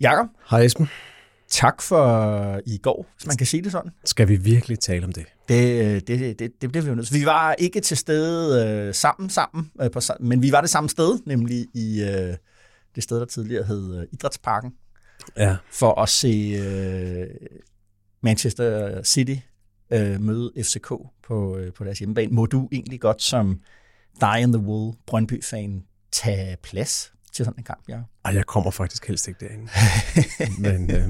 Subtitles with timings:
[0.00, 0.88] Jakob, Hej Esben.
[1.48, 3.90] tak for i går, hvis man kan sige det sådan.
[4.04, 5.24] Skal vi virkelig tale om det?
[5.48, 7.14] Det, det, det, det bliver vi jo nødt.
[7.14, 10.88] Vi var ikke til stede øh, sammen, sammen øh, på, men vi var det samme
[10.88, 12.36] sted, nemlig i øh,
[12.94, 14.72] det sted, der tidligere hed øh, Idrætsparken,
[15.36, 15.56] Ja.
[15.72, 17.26] for at se øh,
[18.22, 19.34] Manchester City
[19.92, 20.88] øh, møde FCK
[21.26, 22.32] på, øh, på deres hjemmebane.
[22.32, 23.60] Må du egentlig godt som
[24.20, 27.96] die in the wool Brøndby-fan tage plads til sådan en kamp, ja?
[28.24, 29.68] Ej, jeg kommer faktisk helst ikke derinde.
[30.70, 31.08] men, øh,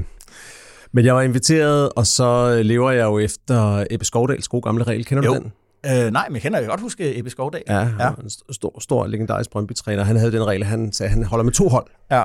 [0.93, 5.05] men jeg var inviteret, og så lever jeg jo efter Ebbe Skovdals gode gamle regel.
[5.05, 5.35] Kender Jo.
[5.35, 5.53] du den?
[5.87, 7.63] Øh, nej, men jeg kender jo godt huske Ebbe Skovdal.
[7.69, 8.09] Ja, han Ja.
[8.09, 10.05] en st- stor, stor legendarisk Brøndby-træner.
[10.05, 11.87] Han havde den regel, han sagde, at han holder med to hold.
[12.11, 12.25] ja.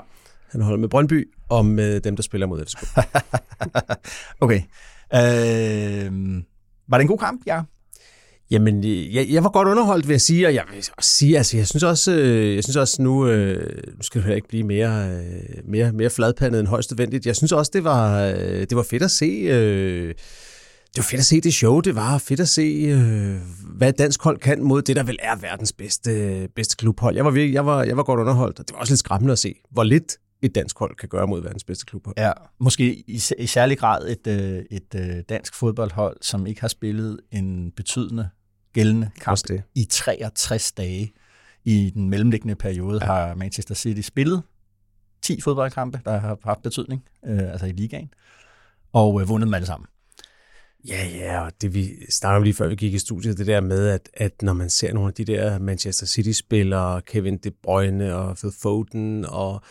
[0.52, 2.84] Han holder med Brøndby og med dem, der spiller mod FCK.
[4.42, 4.62] Okay.
[5.16, 6.12] Øh,
[6.88, 7.62] var det en god kamp, ja?
[8.54, 11.58] Jamen, øh, jeg, jeg var godt underholdt, vil jeg sige, og jeg vil sige, altså,
[11.58, 14.64] jeg synes også, øh, jeg synes også nu, øh, nu skal det heller ikke blive
[14.64, 15.22] mere,
[15.66, 17.26] mere, mere fladpandet end højst nødvendigt.
[17.26, 18.22] Jeg synes også, det var,
[18.70, 22.40] det var fedt at se, det var fedt at se det show, det var fedt
[22.40, 22.96] at se,
[23.76, 27.16] hvad dansk hold kan mod det, der vel er verdens bedste, bedste klubhold.
[27.16, 29.32] Jeg var, virkelig, jeg, var, jeg var godt underholdt, og det var også lidt skræmmende
[29.32, 32.16] at se, hvor lidt et dansk hold kan gøre mod verdens bedste klubhold.
[32.18, 34.28] Ja, måske i, i særlig grad et,
[34.72, 38.30] et dansk fodboldhold, som ikke har spillet en betydende
[38.74, 39.64] gældende kamp Også det.
[39.76, 41.14] i 63 dage.
[41.66, 43.06] I den mellemliggende periode ja.
[43.06, 44.44] har Manchester City spillet
[45.22, 48.14] 10 fodboldkampe, der har haft betydning, øh, altså i ligaen,
[48.94, 49.88] og øh, vundet dem alle sammen.
[50.88, 53.62] Ja, ja, og det vi snakkede om lige før vi gik i studiet, det der
[53.62, 58.16] med, at, at når man ser nogle af de der Manchester City-spillere, Kevin De Bruyne
[58.16, 59.62] og Phil Foden og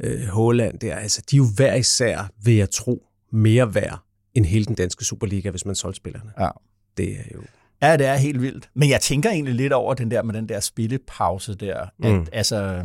[0.00, 3.98] øh, Haaland, der, altså, de er jo hver især, vil jeg tro, mere værd
[4.34, 6.32] end hele den danske Superliga, hvis man solgte spillerne.
[6.38, 6.48] Ja.
[6.96, 7.42] Det er jo...
[7.82, 8.68] Ja, det er helt vildt.
[8.74, 11.80] Men jeg tænker egentlig lidt over den der med den der spillepause der.
[12.02, 12.26] At, Mm.
[12.32, 12.84] altså, det er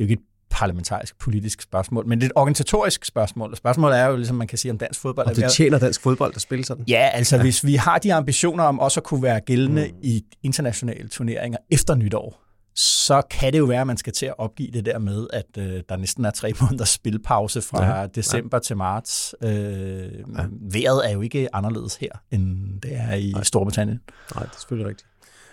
[0.00, 0.18] jo ikke et
[0.50, 3.50] parlamentarisk politisk spørgsmål, men det er et organisatorisk spørgsmål.
[3.50, 5.26] Og spørgsmålet er jo, ligesom man kan sige om dansk fodbold.
[5.26, 6.84] Og er det tjener dansk fodbold at spille sådan.
[6.88, 7.42] Ja, altså ja.
[7.42, 9.98] hvis vi har de ambitioner om også at kunne være gældende mm.
[10.02, 12.41] i internationale turneringer efter nytår,
[12.74, 15.46] så kan det jo være, at man skal til at opgive det der med, at
[15.58, 18.60] øh, der næsten er tre måneders spilpause fra Ja, december ja.
[18.60, 19.34] til marts.
[19.42, 20.44] Øh, ja.
[20.72, 23.42] Vejret er jo ikke anderledes her, end det er i Nej.
[23.42, 24.00] Storbritannien.
[24.34, 25.08] Nej, det er selvfølgelig rigtigt.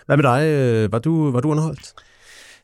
[0.06, 0.44] Hvad med dig?
[0.46, 1.94] Øh, Var du, var du underholdt?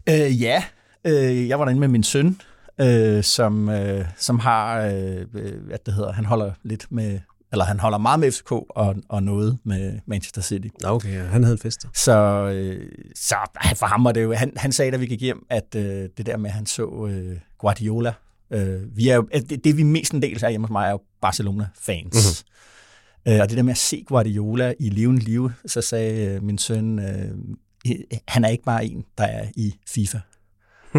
[0.08, 0.64] Øh, ja,
[1.04, 2.40] øh, jeg var derinde med min søn,
[2.80, 7.20] øh, som, øh, som har, øh, øh, hvad det hedder, han holder lidt med,
[7.52, 10.68] eller han holder meget med FCK og, og noget med Manchester City.
[10.84, 11.86] Okay, ja, han havde en fest.
[11.94, 12.18] Så,
[12.54, 13.36] øh, så
[13.76, 16.26] for ham var det jo, han, han sagde, da vi gik hjem, at øh, det
[16.26, 18.12] der med, at han så øh, Guardiola,
[18.50, 22.14] øh, vi er jo, det, det vi mestendels er hjemme hos mig, er jo Barcelona-fans.
[22.14, 23.32] Mm-hmm.
[23.32, 26.58] Øh, og det der med at se Guardiola i levende liv, så sagde øh, min
[26.58, 27.30] søn, øh,
[28.28, 30.18] han er ikke bare en, der er i FIFA.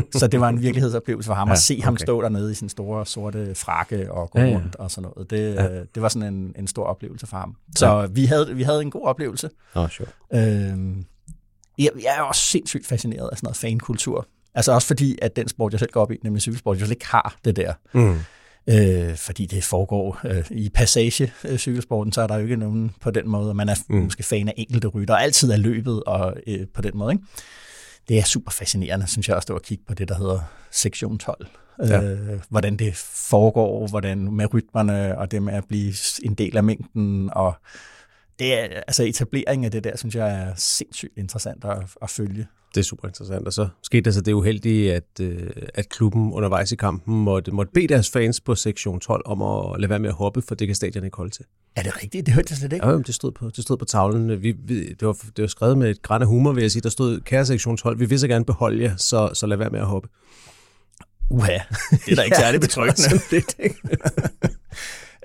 [0.20, 2.04] så det var en virkelighedsoplevelse for ham ja, at se ham okay.
[2.04, 5.30] stå dernede i sin store sorte frakke og gå Ja, ja, rundt og sådan noget.
[5.30, 5.64] Det, Ja.
[5.64, 5.80] ja.
[5.96, 7.56] det var sådan en, en stor oplevelse for ham.
[7.76, 8.06] Så ja.
[8.06, 9.50] vi, havde, vi havde en god oplevelse.
[9.76, 10.08] Nå, sure.
[10.34, 11.06] Øhm,
[11.78, 14.28] jeg, jeg er også sindssygt fascineret af sådan noget fankultur.
[14.56, 16.96] Altså også fordi, at den sport, jeg selv går op i, nemlig cykelsport, jeg slet
[16.96, 17.74] ikke har det der.
[17.94, 18.20] Mm.
[18.70, 22.92] Øh, fordi det foregår øh, i passage øh, cykelsporten, så er der jo ikke nogen
[23.02, 23.96] på den måde, og man er mm.
[23.96, 27.14] måske fan af enkelte rytter, og altid er løbet og, øh, på den måde.
[27.14, 27.24] Ikke?
[28.08, 30.40] Det er super fascinerende, synes jeg også, det var at kigge på det, der hedder
[30.72, 31.48] sektion 12.
[31.80, 32.02] Ja.
[32.02, 32.96] Øh, hvordan det
[33.30, 37.54] foregår, hvordan med rytmerne, og det med at blive en del af mængden, og
[38.40, 42.48] det er, altså etableringen af det der, synes jeg er sindssygt interessant at, at følge.
[42.78, 43.48] Det er super interessant.
[43.48, 47.52] Og så skete der så det uheldige, at, øh, at klubben undervejs i kampen måtte,
[47.52, 50.56] måtte bede deres fans på sektion 12 om at lade være med at hoppe, for
[50.56, 51.46] det kan stadion ikke holde til.
[51.76, 52.26] Er det rigtigt?
[52.26, 52.88] Det hørte jeg slet ikke.
[52.88, 54.42] Ja, det stod på, det stod på tavlen.
[54.44, 56.82] Vi, vi, det, var, det var skrevet med et græn af humor, vil jeg sige.
[56.82, 59.70] Der stod, kære sektion 12, vi vil så gerne beholde jer, så, så lad være
[59.70, 60.10] med at hoppe.
[61.30, 61.58] Uha,
[62.06, 63.22] det er da ikke særlig betryggende.
[63.32, 63.76] Ikke?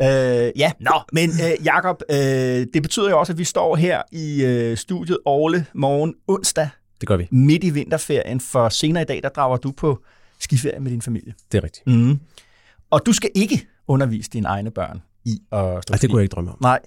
[0.03, 2.17] Øh, ja, nå, men øh, Jakob, øh,
[2.75, 6.69] det betyder jo også, at vi står her i øh, studiet Orle morgen onsdag,
[7.03, 7.29] Det gør vi.
[7.31, 10.03] midt i vinterferien, for senere i dag, der drager du på
[10.39, 11.35] skiferie med din familie.
[11.53, 11.87] Det er rigtigt.
[11.87, 12.21] Mm.
[12.91, 16.23] Og du skal ikke undervise dine egne børn i at stå Ej, det kunne jeg
[16.23, 16.59] ikke drømme om.
[16.61, 16.81] Nej,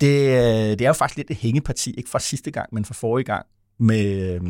[0.00, 2.94] det, øh, det er jo faktisk lidt et hængeparti, ikke fra sidste gang, men fra
[2.94, 3.46] forrige gang,
[3.78, 4.40] med,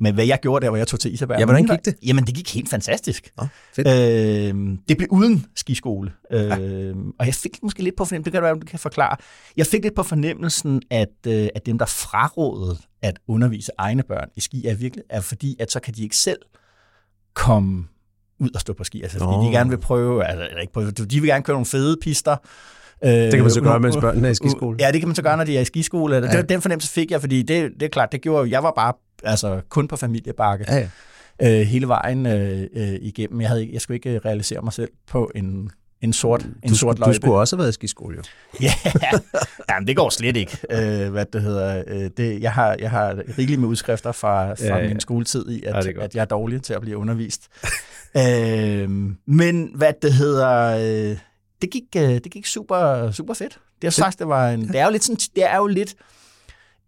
[0.00, 1.36] med hvad jeg gjorde der, hvor jeg tog til Isabel.
[1.38, 1.94] Ja, hvordan gik det?
[2.06, 3.32] Jamen, det gik helt fantastisk.
[3.38, 3.88] Nå, fedt.
[3.88, 6.12] Øh, det blev uden skiskole.
[6.32, 6.92] Øh, ja.
[7.18, 9.16] Og jeg fik måske lidt på fornemmelsen, det kan være, du kan forklare.
[9.56, 14.28] Jeg fik lidt på fornemmelsen, at, øh, at dem, der frarådede at undervise egne børn
[14.36, 16.38] i ski, er virkelig er fordi, at så kan de ikke selv
[17.34, 17.84] komme
[18.38, 19.02] ud og stå på ski.
[19.02, 19.46] Altså, fordi Nå.
[19.46, 22.36] de gerne vil prøve, altså, eller ikke prøve, de vil gerne køre nogle fede pister.
[23.02, 24.76] Det kan man så gøre, mens børnene er i skiskole.
[24.80, 26.16] Ja, det kan man så gøre, når de er i skiskole.
[26.16, 26.22] Ja.
[26.32, 26.36] Ja.
[26.38, 28.92] Den, den fornemmelse fik jeg, fordi det, det er klart, det gjorde jeg var bare
[29.24, 30.88] altså, kun på familiebakke Ja,
[31.40, 31.60] ja.
[31.60, 33.40] øh, hele vejen øh, øh, igennem.
[33.40, 35.70] Jeg, havde, jeg skulle ikke realisere mig selv på en,
[36.02, 37.14] en sort, en Du, sort skulle, du løjpe.
[37.16, 38.22] skulle også have været i skiskole, jo.
[38.66, 38.72] Ja,
[39.70, 40.58] Jamen, det går slet ikke.
[40.70, 41.82] Øh, hvad det hedder.
[41.88, 44.88] Øh, det, jeg, har, jeg har rigeligt med udskrifter fra, fra Ja, ja, ja.
[44.88, 45.96] min skoletid i, Ja, at, godt.
[45.98, 47.42] at jeg er dårlig til at blive undervist.
[48.16, 48.90] øh,
[49.26, 51.16] men hvad det hedder, øh,
[51.62, 53.58] det gik, øh, det gik super, super fedt.
[53.82, 55.94] Det er sagt, det var en, det er jo lidt sådan, det er jo lidt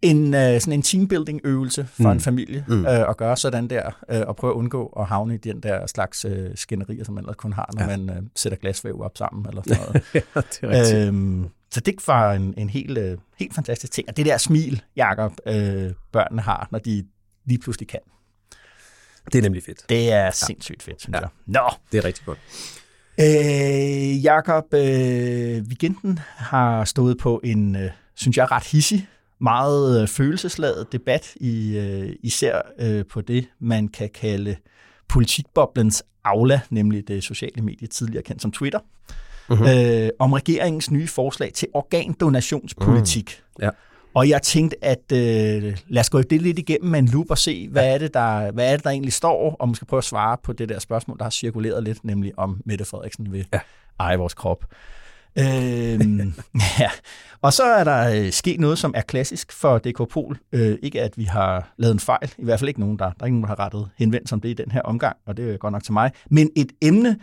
[0.01, 2.09] en, øh, sådan en teambuilding øvelse for Mm.
[2.09, 2.85] en familie Mm.
[2.85, 5.87] øh, at gøre sådan der, øh, og prøve at undgå at havne i den der
[5.87, 7.89] slags øh, skænderier, som man ellers kun har, når Ja.
[7.91, 7.97] ja.
[7.97, 10.03] man øh, sætter glasvæv op sammen eller sådan noget.
[10.13, 11.07] ja, det er rigtigt.
[11.07, 14.09] Øhm, så det var en, en helt, øh, helt fantastisk ting.
[14.09, 17.05] Og det der smil, Jacob, øh, børnene har, når de
[17.45, 17.99] lige pludselig kan,
[19.31, 19.89] Det er nemlig fedt.
[19.89, 21.17] det er sindssygt fedt, synes Ja.
[21.19, 21.21] ja.
[21.21, 21.29] jeg.
[21.45, 22.39] Nå, Det er rigtig godt.
[23.19, 29.07] Øh, Jacob, øh, weekenden har stået på en, øh, synes jeg, ret hissig,
[29.41, 34.55] meget øh, følelsesladet debat, i, øh, især øh, på det, man kan kalde
[35.09, 38.79] politikboblens aula, nemlig det sociale medie, tidligere kendt som Twitter,
[39.49, 39.63] Mhm.
[39.67, 43.41] øh, om regeringens nye forslag til organdonationspolitik.
[43.59, 43.63] Mm.
[43.63, 43.69] Ja.
[44.15, 47.37] Og jeg tænkte, at øh, lad os gå det lidt igennem med en loop og
[47.37, 50.03] se, hvad, er det, der, hvad er det, der egentlig står, og måske prøve at
[50.03, 53.59] svare på det der spørgsmål, der har cirkuleret lidt, nemlig om Mette Frederiksen vil Ja.
[53.99, 54.65] eje vores krop.
[55.39, 56.33] Øhm,
[56.79, 56.89] ja.
[57.41, 60.37] Og så er der øh, sket noget, som er klassisk for DK Pol.
[60.51, 63.15] Øh, ikke at vi har lavet en fejl, i hvert fald ikke nogen, der, der
[63.19, 65.53] er ikke nogen, der har rettet henvendt om det i den her omgang, og det
[65.53, 66.11] er godt nok til mig.
[66.29, 67.17] Men et emne,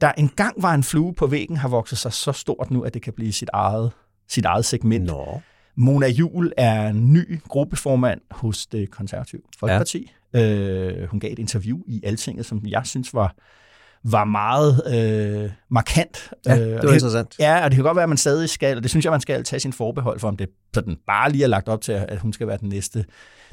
[0.00, 3.02] der engang var en flue på væggen, har vokset sig så stort nu, at det
[3.02, 3.92] kan blive sit eget,
[4.28, 5.04] sit eget segment.
[5.04, 5.40] Nå.
[5.76, 10.12] Mona Jul er ny gruppeformand hos det konservative Folkeparti.
[10.34, 10.42] Ja.
[10.42, 13.34] Øh, hun gav et interview i Altinget, som jeg synes var,
[14.04, 16.30] var meget øh, markant.
[16.46, 17.36] Ja, Øh, det var interessant.
[17.38, 19.20] Ja, og det kan godt være, at man stadig skal, og det synes jeg, man
[19.20, 22.18] skal tage sin forbehold for, om det sådan bare lige er lagt op til, at
[22.18, 23.04] hun skal være den næste,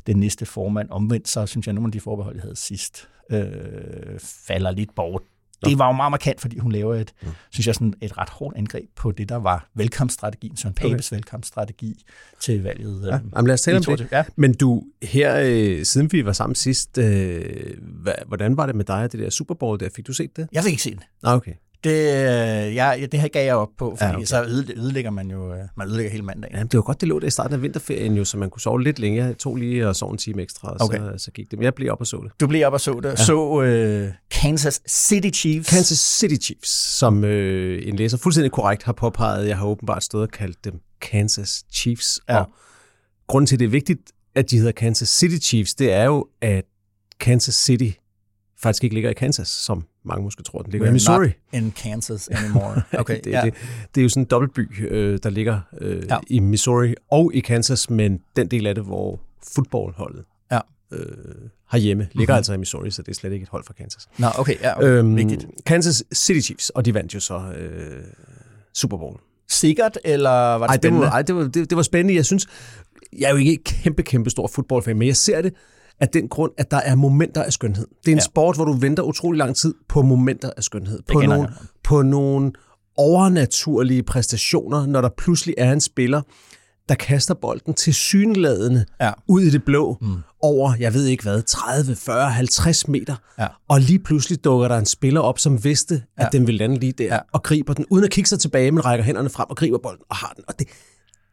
[0.08, 0.90] den næste formand.
[0.92, 4.96] Omvendt, så synes jeg, at nogle af de forbehold, jeg havde sidst, øh, falder lidt
[4.96, 5.22] bort.
[5.66, 7.30] Det var jo meget markant, fordi hun laver et, mm.
[7.52, 11.16] synes jeg, sådan et ret hårdt angreb på det, der var velkomststrategien, Søren Papes okay.
[11.16, 12.04] velkomststrategi
[12.42, 13.08] til valget.
[13.08, 13.86] Ja, øh, jamen lad os tale om det.
[13.86, 14.08] 22.
[14.12, 14.24] Ja.
[14.36, 17.78] Men du, her, øh, siden vi var sammen sidst, øh,
[18.28, 19.90] hvordan var det med dig og det der Super Bowl der?
[19.96, 20.48] Fik du set det?
[20.52, 21.06] Jeg fik ikke set det.
[21.24, 21.54] Ah, okay.
[21.84, 24.26] Det, øh, jeg, det her gav jeg op på, fordi Ja, ja, okay.
[24.26, 26.56] så øde- ødelægger man jo øh, man ødelægger hele mandagen.
[26.56, 28.62] Jamen, det var godt, det lå der i starten af vinterferien jo, så man kunne
[28.62, 29.28] sove lidt længere.
[29.28, 30.78] Jeg tog lige og sov en time ekstra, og.
[30.82, 30.98] Okay.
[30.98, 31.60] så, så gik det.
[31.60, 32.32] Men jeg blev op og så det.
[32.40, 33.10] Du blev op og så det.
[33.10, 33.16] Ja.
[33.16, 35.70] Så øh, Kansas City Chiefs.
[35.70, 39.48] Kansas City Chiefs, som øh, en læser fuldstændig korrekt har påpeget.
[39.48, 42.20] Jeg har åbenbart stået og kaldt dem Kansas Chiefs.
[42.30, 42.38] Ja.
[42.40, 42.50] Og
[43.28, 44.00] grunden til, at det er vigtigt,
[44.36, 46.66] at de hedder Kansas City Chiefs, det er jo, at
[47.20, 47.90] Kansas City
[48.64, 51.28] faktisk ikke ligger i Kansas, som mange måske tror, den ligger i We're Missouri.
[51.28, 52.82] not in Kansas anymore.
[53.00, 53.42] Okay, det, ja.
[53.46, 53.54] det,
[53.96, 56.18] det er jo sådan en dobbeltby, øh, der ligger øh, ja.
[56.28, 59.20] I Missouri og i Kansas, men den del af det, hvor
[59.56, 60.60] fodboldholdet Ja.
[60.92, 61.06] øh,
[61.72, 62.38] herhjemme ligger mm-hmm.
[62.38, 64.08] altså i Missouri, så det er slet ikke et hold fra Kansas.
[64.18, 64.88] Nå, okay, ja, okay.
[64.88, 65.46] Øhm, vigtigt.
[65.66, 68.04] Kansas City Chiefs, og de vandt jo så øh,
[68.74, 69.18] Super Bowl.
[69.48, 71.06] Sikkert, eller var det Ej, det spændende?
[71.06, 72.16] var, ej det, var, det, det var spændende.
[72.16, 72.48] Jeg synes,
[73.20, 75.54] jeg er jo ikke kæmpe, kæmpe stor fodboldfan, men jeg ser det
[76.02, 77.88] af den grund, at der er momenter af skønhed.
[78.06, 78.24] Det er en ja.
[78.24, 81.00] Sport, hvor du venter utrolig lang tid på momenter af skønhed.
[81.12, 81.50] På nogle, jeg.
[81.84, 82.52] på nogle
[82.98, 86.22] overnaturlige præstationer, når der pludselig er en spiller,
[86.90, 89.12] der kaster bolden til synladende Ja.
[89.28, 90.16] ud i det blå mm.
[90.42, 93.16] over, jeg ved ikke hvad, 30, 40, 50 meter.
[93.40, 93.48] Ja.
[93.68, 96.38] Og lige pludselig dukker der en spiller op, som vidste, at Ja.
[96.38, 97.06] den ville lande lige der.
[97.06, 97.20] Ja.
[97.34, 100.04] og griber den, uden at kigge sig tilbage, men rækker hænderne frem og griber bolden
[100.10, 100.44] og har den.
[100.48, 100.68] Og det,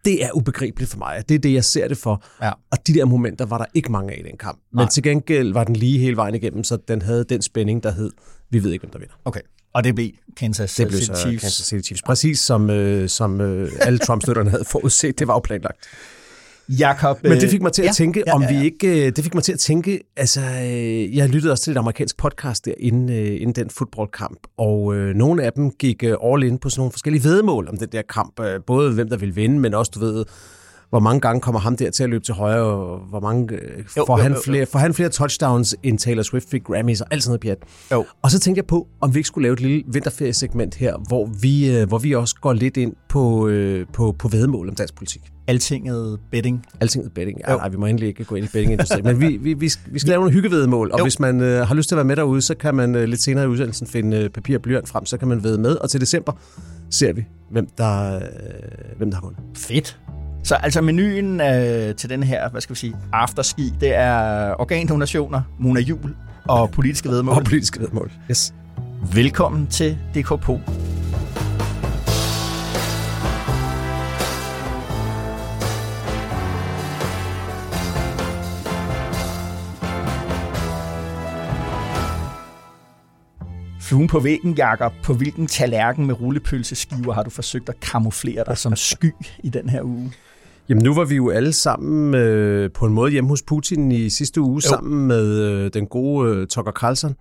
[0.07, 1.25] det er ubegribeligt for mig.
[1.29, 2.25] Det er det, jeg ser det for.
[2.43, 2.51] Ja.
[2.71, 4.59] Og de der momenter var der ikke mange af i den kamp.
[4.73, 4.89] Men Nej.
[4.89, 8.11] til gengæld var den lige hele vejen igennem, så den havde den spænding, der hed,
[8.51, 9.15] vi ved ikke, hvem der vinder.
[9.25, 9.41] Okay,
[9.75, 11.21] og det blev Kansas City Chiefs.
[11.23, 12.03] Kansas City Chiefs.
[12.03, 15.19] Præcis som, øh, som øh, alle Trump-støtterne havde forudset.
[15.19, 15.79] Det var jo planlagt.
[16.69, 18.63] Jakob, Men det fik mig til at ja, tænke, ja, om ja, vi ja.
[18.63, 19.07] ikke...
[19.07, 20.41] øh, Det fik mig til at tænke, altså...
[20.41, 24.95] øh, Jeg lyttede også til et amerikansk podcast der, inden, øh, inden den fodboldkamp, og
[24.95, 27.89] øh, nogle af dem gik øh, all in på sådan nogle forskellige vedmål om den
[27.93, 28.41] der kamp.
[28.41, 30.25] Øh, både hvem der ville vinde, men også, du ved,
[30.91, 33.79] hvor mange gange kommer ham der til at løbe til højre, og hvor mange øh,
[33.97, 34.43] Jo, får, jo, han jo, jo.
[34.45, 37.59] flere, får han flere touchdowns end Taylor Swift fik Grammys og alt sådan noget pjat.
[37.99, 38.05] Jo.
[38.23, 41.29] Og så tænkte jeg på, om vi ikke skulle lave et lille vinterferiesegment her, hvor
[41.43, 44.95] vi, øh, hvor vi også går lidt ind på, øh, på, på vedmål om dansk
[44.95, 45.23] politik.
[45.49, 46.67] Altinget betting.
[46.81, 47.41] Alting er betting.
[47.47, 47.59] Ja, Jo.
[47.59, 49.05] nej, vi må endelig ikke gå ind i bettingindustrien.
[49.05, 51.05] Men vi, vi, vi, skal, vi skal lave nogle hyggevedmål, og Jo.
[51.05, 53.23] hvis man øh, har lyst til at være med derude, så kan man øh, lidt
[53.23, 55.77] senere i udsendelsen finde øh, papir og blyant frem, så kan man ved med.
[55.77, 56.33] Og til december
[56.91, 58.23] ser vi, hvem der, øh,
[58.97, 59.41] hvem der har vundet.
[59.57, 59.99] Fedt.
[60.47, 65.43] Så altså menuen øh, til den her, hvad skal vi sige, afterski, det er organdonationer,
[65.59, 66.17] Mona Jul
[66.49, 67.37] og politiske vedmål.
[67.37, 68.13] Og politiske vedmål.
[68.31, 68.55] Yes.
[69.15, 70.47] Velkommen til DKP.
[83.81, 84.93] Fluen på væggen, Jakob.
[85.03, 89.69] På hvilken tallerken med rullepølseskiver har du forsøgt at kamuflere dig som sky i den
[89.69, 90.13] her uge?
[90.69, 94.11] Jamen nu var vi jo alle sammen øh, på en måde hjemme hos Putin i
[94.11, 94.69] sidste uge, jo.
[94.69, 97.15] sammen med øh, den gode øh, Tucker Carlson.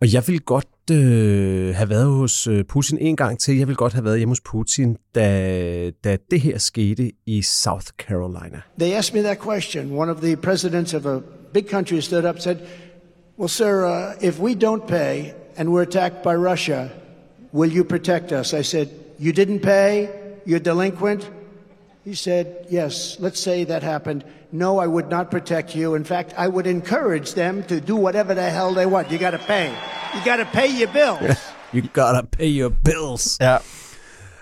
[0.00, 3.58] Og jeg ville godt øh, have været hos øh, Putin en gang til.
[3.58, 7.86] Jeg ville godt have været hjemme hos Putin, da, da det her skete i South
[7.98, 8.60] Carolina.
[8.78, 9.98] They asked me that question.
[9.98, 11.20] One of the presidents of a
[11.52, 12.56] big country stood up and said,
[13.38, 16.88] Well, sir, uh, if we don't pay and we're attacked by Russia,
[17.52, 18.54] will you protect us?
[18.54, 18.88] I said,
[19.18, 20.08] You didn't pay?
[20.46, 21.37] You're delinquent?
[22.04, 24.24] He said, Yes, let's say that happened.
[24.52, 25.94] No, I would not protect you.
[25.94, 29.10] In fact, I would encourage them to do whatever the hell they want.
[29.10, 29.66] You got to pay.
[30.14, 31.36] You got to pay your bills.
[31.72, 33.38] You gotta pay your bills.
[33.40, 33.58] Ja,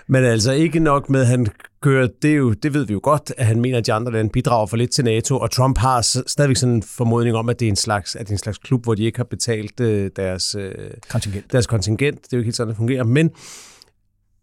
[0.07, 1.47] Men altså ikke nok med, at han
[1.81, 4.29] kører, det, jo, det ved vi jo godt, at han mener, at de andre lande
[4.29, 7.65] bidrager for lidt til NATO, og Trump har stadigvæk sådan en formodning om, at det
[7.65, 10.11] er en slags, at det er en slags klub, hvor de ikke har betalt øh,
[10.15, 10.71] deres, øh,
[11.09, 11.51] kontingent.
[11.51, 12.15] deres kontingent.
[12.15, 13.03] Det er jo ikke helt sådan, det fungerer.
[13.03, 13.31] Men,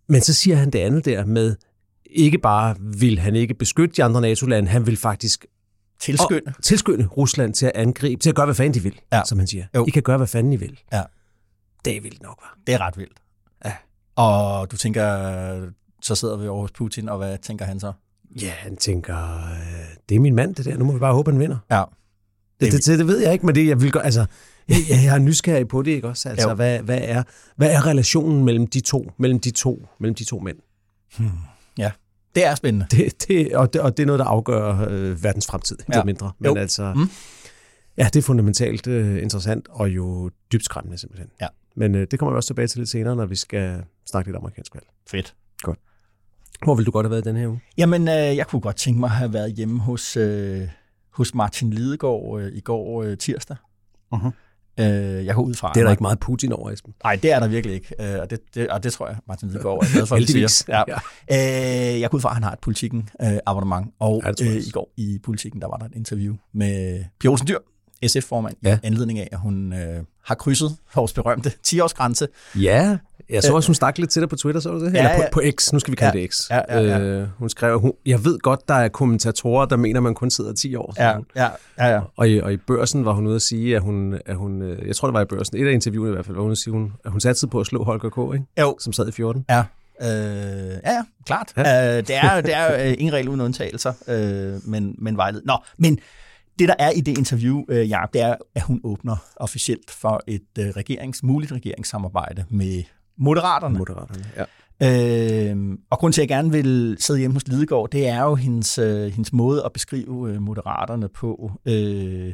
[0.08, 1.54] men så siger han det andet der med,
[2.14, 5.46] ikke bare vil han ikke beskytte de andre NATO-lande, han vil faktisk
[6.00, 6.42] Tilskynde.
[6.46, 9.22] og tilskynde Rusland til at angribe, til at gøre, hvad fanden de vil, Ja.
[9.26, 9.66] som han siger.
[9.76, 9.84] Jo.
[9.88, 10.80] I kan gøre, hvad fanden I vil.
[10.92, 11.02] Ja.
[11.84, 12.58] Det er vildt nok, var.
[12.66, 13.18] Det er ret vildt.
[13.64, 13.72] Ja.
[14.16, 15.70] Og du tænker,
[16.02, 17.92] så sidder vi over hos Putin, og hvad tænker han så?
[18.42, 20.76] Ja, han tænker, øh, det er min mand, det der.
[20.78, 21.58] Nu må vi bare håbe, han vinder.
[21.70, 21.84] Ja.
[22.60, 24.26] Det, det, det, det ved jeg ikke, men det, jeg vil godt, altså,
[24.68, 26.28] jeg, jeg er nysgerrig på det, ikke også?
[26.28, 26.54] Altså, Jo.
[26.54, 27.22] hvad, hvad, er,
[27.56, 30.56] hvad er relationen mellem de to, mellem de to, mellem de to mænd?
[31.78, 31.90] Ja,
[32.34, 32.86] det er spændende.
[32.90, 35.98] Det, det, og, det, og det er noget, der afgør øh, verdens fremtid, Ja.
[35.98, 36.04] ja.
[36.04, 36.32] mindre.
[36.38, 36.60] Men Jo.
[36.60, 37.08] altså, Mm.
[37.96, 41.28] ja, det er fundamentalt øh, interessant, og jo dybt skræmmende simpelthen.
[41.40, 41.46] Ja.
[41.76, 44.36] Men øh, det kommer vi også tilbage til lidt senere, når vi skal snakke lidt
[44.36, 44.86] amerikansk valg.
[45.10, 45.34] Fedt.
[46.64, 47.60] Hvor vil du godt have været den her uge?
[47.78, 50.68] Jamen, øh, jeg kunne godt tænke mig at have været hjemme hos, øh,
[51.10, 53.56] hos Martin Lidegaard øh, i går øh, tirsdag.
[54.12, 54.30] Mhm.
[54.78, 55.72] Øh, jeg går ud fra...
[55.74, 56.94] Det er der ikke meget Putin over, Esben.
[57.04, 58.14] Nej, det er der virkelig ikke.
[58.14, 60.84] Øh, og, det, det, og det tror jeg, Martin Lidegaard er glad for, at siger.
[61.28, 61.94] Ja.
[61.94, 63.86] Øh, jeg går ud fra, at han har et politikken øh, abonnement.
[63.98, 67.48] Og Ja, øh, i går i politikken, der var der et interview med Pia Olsen
[67.48, 67.58] Dyr,
[68.06, 68.68] SF-formand, ja.
[68.68, 68.74] Ja.
[68.82, 72.26] i anledning af, at hun øh, har krydset vores berømte 10-årsgrænse.
[72.60, 72.98] Ja,
[73.30, 74.94] jeg så også, hun stak lidt til dig på Twitter, så du det?
[74.94, 75.50] Ja, Eller på, ja.
[75.50, 76.50] på X, nu skal vi kalde Ja, det X.
[76.50, 77.00] ja, ja, ja.
[77.00, 80.52] Øh, hun skrev, hun, jeg ved godt, der er kommentatorer, der mener, man kun sidder
[80.52, 80.94] 10 år.
[80.98, 81.86] Ja, ja, ja.
[81.94, 82.00] ja.
[82.16, 84.86] Og i, og i børsen var hun ude at sige, at hun, at hun, øh,
[84.86, 86.58] jeg tror det var i børsen, et af interviewene i hvert fald, var hun at
[86.58, 88.46] sige, hun, at hun satte på at slå Holger K., ikke?
[88.60, 89.44] Jo, som sad i 14.
[89.50, 89.64] Ja,
[90.02, 91.52] øh, ja, ja, klart.
[91.56, 91.96] Ja.
[91.96, 95.42] Øh, det er, det er øh, ingen regel uden undtagelser, øh, men, men vejled.
[95.44, 95.98] Nå, men
[96.58, 100.22] det, der er i det interview, øh, Jacob, det er, at hun åbner officielt for
[100.26, 102.82] et øh, regerings, muligt regeringssamarbejde med
[103.18, 103.78] Moderaterne.
[103.78, 104.44] Moderaterne, ja.
[104.82, 108.34] Øh, og grund til, at jeg gerne vil sidde hjemme hos Lidegaard, det er jo
[108.34, 111.52] hendes, øh, hendes måde at beskrive øh, Moderaterne på.
[111.66, 112.32] Øh,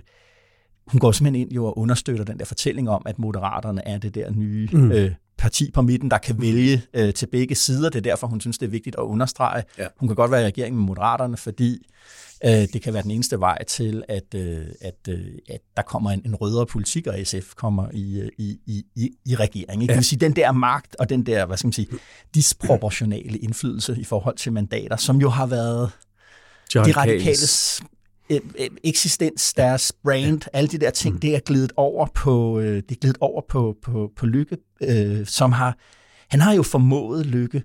[0.86, 4.14] hun går simpelthen ind jo og understøtter den der fortælling om, at Moderaterne er det
[4.14, 4.92] der nye mm.
[4.92, 7.88] øh, parti på midten, der kan vælge øh, til begge sider.
[7.88, 9.62] Det er derfor, hun synes, det er vigtigt at understrege.
[9.78, 9.86] Ja.
[9.96, 11.86] Hun kan godt være i regering med Moderaterne, fordi
[12.44, 16.22] det kan være den eneste vej til, at, øh, at, øh, at der kommer en,
[16.24, 19.82] en rødere politik, og SF kommer i, øh, i, i, i, i regering.
[19.82, 19.90] Ikke?
[19.90, 21.88] Det vil sige, den der magt og den der, hvad skal man sige,
[22.34, 25.90] disproportionale indflydelse i forhold til mandater, som jo har været
[26.74, 27.82] de radikales
[28.30, 32.76] øh, øh, eksistens, deres brand, alle de der ting, det er glidet over på, øh,
[32.76, 35.78] det er glidet over på, på, på Lykke, øh, som har,
[36.28, 37.62] han har jo formået Lykke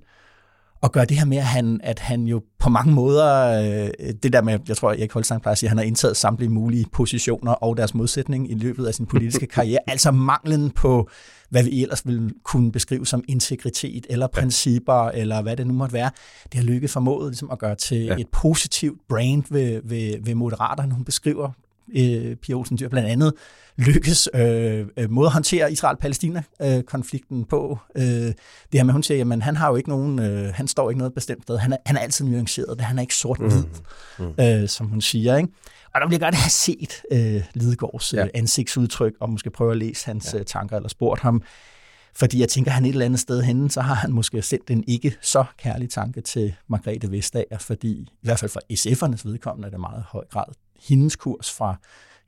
[0.83, 4.33] at gøre det her med, at han, at han jo på mange måder, øh, det
[4.33, 6.85] der med, jeg tror, Erik Holstein plejer at sige, at han har indtaget samtlige mulige
[6.93, 11.09] positioner og deres modsætning i løbet af sin politiske karriere, altså manglen på,
[11.49, 15.93] hvad vi ellers ville kunne beskrive som integritet eller principper, eller hvad det nu måtte
[15.93, 16.11] være.
[16.43, 18.15] Det har Lykke formået ligesom, at gøre til ja.
[18.19, 20.93] et positivt brand ved, ved, ved Moderaterne.
[20.93, 21.51] Hun beskriver
[21.95, 23.33] øh, Pia Olsen Dyr, blandt andet
[23.77, 27.79] lykkes øh, øh, måde at håndtere Israel-Palæstina-konflikten på.
[27.95, 28.35] Øh, det
[28.73, 31.13] her med, hun siger, at han har jo ikke nogen, øh, han står ikke noget
[31.13, 31.57] bestemt sted.
[31.57, 32.81] Han er, han er altid nuanceret.
[32.81, 33.63] Han er ikke sort-hvid,
[34.19, 34.25] mm.
[34.25, 34.43] mm.
[34.43, 35.37] øh, som hun siger.
[35.37, 35.49] Ikke?
[35.93, 38.23] Og der vil jeg godt have set øh, Lidegaards ja.
[38.23, 40.39] øh, ansigtsudtryk, og måske prøve at læse hans ja.
[40.39, 41.41] øh, tanker, eller spurgt ham,
[42.15, 44.69] fordi jeg tænker, at han et eller andet sted henne, så har han måske sendt
[44.69, 49.65] en ikke så kærlig tanke til Margrethe Vestager, fordi i hvert fald for SF'ernes vedkommende
[49.65, 50.45] er det meget høj grad
[50.87, 51.77] hendes kurs fra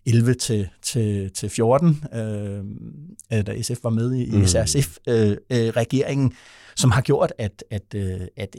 [0.08, 4.46] 11 til, til, til 14, øh, da SF var med i, mm.
[4.46, 8.56] SRSF-regeringen, øh, øh, som har gjort, at, at, øh, at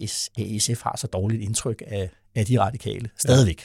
[0.58, 3.60] SF har så dårligt indtryk af, af de radikale stadigvæk.
[3.60, 3.64] Ja.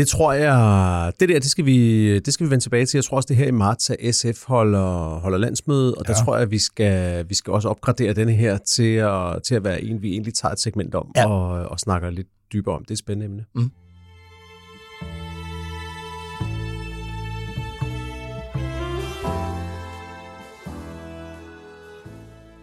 [0.00, 2.98] Det tror jeg, det der, det skal, vi, det skal vi vende tilbage til.
[2.98, 6.12] Jeg tror også, det her i marts, at SF holder, holder landsmøde, og ja.
[6.12, 9.54] der tror jeg, at vi skal, vi skal også opgradere denne her til at, til
[9.54, 11.30] at være en, vi egentlig tager et segment om ja.
[11.30, 12.82] og, og snakker lidt dybere om.
[12.82, 13.44] Det er et spændende emne.
[13.54, 13.70] Mm.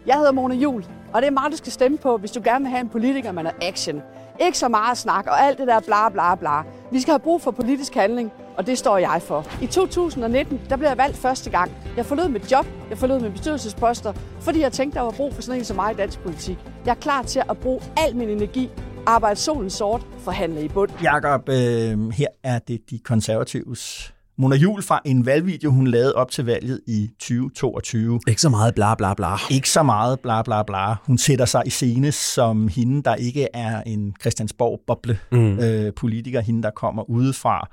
[0.08, 2.64] Jeg hedder Mona Jul, og det er mig, du skal stemme på, hvis du gerne
[2.64, 4.02] vil have en politiker med noget action.
[4.40, 6.62] Ikke så meget snak og alt det der bla bla bla.
[6.92, 9.46] Vi skal have brug for politisk handling, og det står jeg for.
[9.62, 11.70] I 2019, der blev jeg valgt første gang.
[11.96, 15.42] Jeg forlod mit job, jeg forlod min bestyrelsesposter, fordi jeg tænkte, der var brug for
[15.42, 16.58] sådan en som mig i dansk politik.
[16.84, 18.70] Jeg er klar til at bruge al min energi,
[19.06, 20.90] arbejde solen sort, forhandle i bund.
[21.02, 26.30] Jakob, øh, her er det de konservatives Mona Jul fra en valgvideo, hun lavede op
[26.30, 28.20] til valget i 2022.
[28.28, 29.36] Ikke så meget bla bla bla.
[29.50, 30.94] Ikke så meget bla bla bla.
[30.94, 35.58] Hun sætter sig i scene som hende, der ikke er en Christiansborg-boble mm.
[35.58, 37.68] øh, hende der kommer udefra,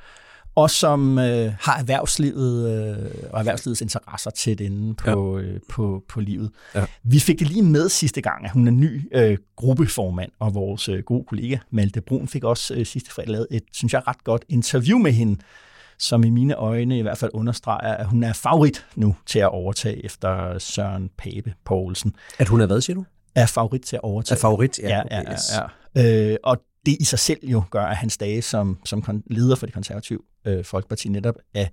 [0.55, 5.43] og som øh, har erhvervslivet øh, og erhvervslivets interesser tæt inde på, ja.
[5.43, 6.51] øh, på, på livet.
[6.75, 6.86] Ja.
[7.03, 10.89] Vi fik det lige med sidste gang, at hun er ny øh, gruppeformand, og vores
[10.89, 14.24] øh, gode kollega Malte Brun fik også øh, sidste fredag lavet et, synes jeg, ret
[14.24, 15.38] godt interview med hende,
[16.00, 19.50] som i mine øjne i hvert fald understreger, at hun er favorit nu til at
[19.50, 22.16] overtage efter Søren Pape Poulsen.
[22.40, 23.06] At hun er hvad, siger du?
[23.36, 24.38] Er favorit til at overtage.
[24.38, 24.88] Er favorit, ja.
[24.88, 26.32] ja, ja, ja, ja.
[26.32, 29.66] Øh, og det i sig selv jo gør, at hans dage som, som leder for
[29.66, 31.66] det konservative øh, Folkeparti netop er,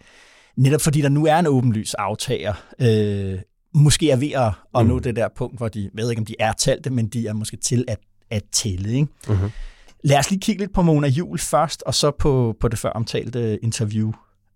[0.57, 3.39] netop fordi der nu er en åbenlys aftager, øh,
[3.75, 4.89] måske er ved at, at mm.
[4.89, 7.33] nå det der punkt, hvor de, ved ikke om de er talte, men de er
[7.33, 7.99] måske til at,
[8.31, 8.93] at tælle.
[8.93, 9.07] Ikke?
[9.29, 9.51] Mm-hmm.
[10.03, 12.91] Lad os lige kigge lidt på Mona Jul først, og så på, på det før
[12.91, 14.13] omtalte interview.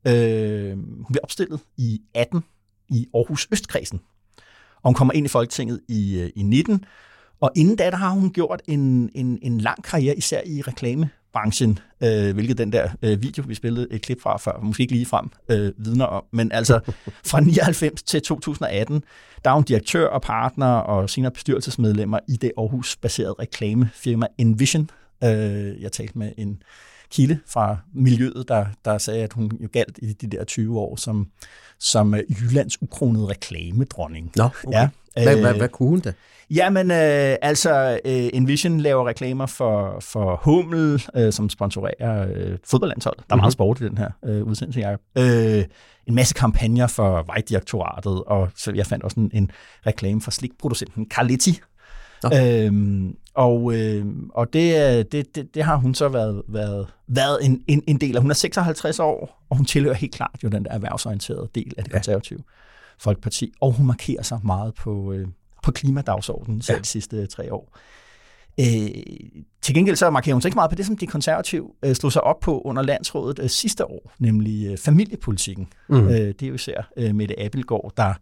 [0.06, 2.44] Øh, hun bliver opstillet i 18
[2.88, 4.00] i Aarhus Østkredsen,
[4.76, 6.84] og hun kommer ind i Folketinget i, øh, i 19.
[7.40, 11.78] Og inden da, der har hun gjort en, en, en lang karriere, især i reklamebranchen,
[12.02, 15.06] øh, hvilket den der øh, video, vi spillede et klip fra før, måske ikke lige
[15.06, 16.24] frem, øh, vidner om.
[16.32, 16.80] Men altså
[17.30, 19.02] fra 99 til 2018,
[19.44, 24.90] der er hun direktør og partner og senere bestyrelsesmedlemmer i det Aarhus-baserede reklamefirma Envision,
[25.24, 26.62] Øh, jeg talte med en
[27.10, 30.96] kilde fra miljøet, der, der sagde, at hun jo galt i de der 20 år
[30.96, 31.28] som,
[31.78, 34.32] som øh, Jyllands ukronede reklamedronning.
[34.36, 34.78] Nå, okay.
[34.78, 34.88] ja.
[35.22, 36.12] Hvad, hvad, hvad kunne hun da?
[36.50, 43.16] Jamen, øh, altså, øh, Envision laver reklamer for, for Hummel, øh, som sponsorerer øh, fodboldlandshold.
[43.16, 43.42] Der er mm-hmm.
[43.42, 45.00] meget sport i den her øh, udsendelse, Jacob.
[45.18, 45.64] Øh,
[46.06, 49.50] en masse kampagner for Vejdirektoratet, og så jeg fandt også en, en
[49.86, 51.60] reklame for slikproducenten Carletti,
[52.34, 57.62] Øhm, og øh, og det, det, det, det har hun så været, været, været en,
[57.66, 58.22] en, en del af.
[58.22, 61.84] Hun er 56 år, og hun tilhører helt klart jo den der erhvervsorienterede del af
[61.84, 62.52] det konservative ja.
[62.98, 63.52] Folkeparti.
[63.60, 65.28] Og hun markerer sig meget på, øh,
[65.62, 66.80] på klimadagsordenen selv ja.
[66.80, 67.76] de sidste tre år.
[68.60, 68.88] Øh,
[69.62, 72.12] til gengæld så markerer hun sig ikke meget på det, som de konservative øh, slog
[72.12, 75.68] sig op på under landsrådet øh, sidste år, nemlig øh, familiepolitikken.
[75.88, 76.08] Mm.
[76.08, 78.12] Øh, det er jo især øh, Mette Abelgaard, der,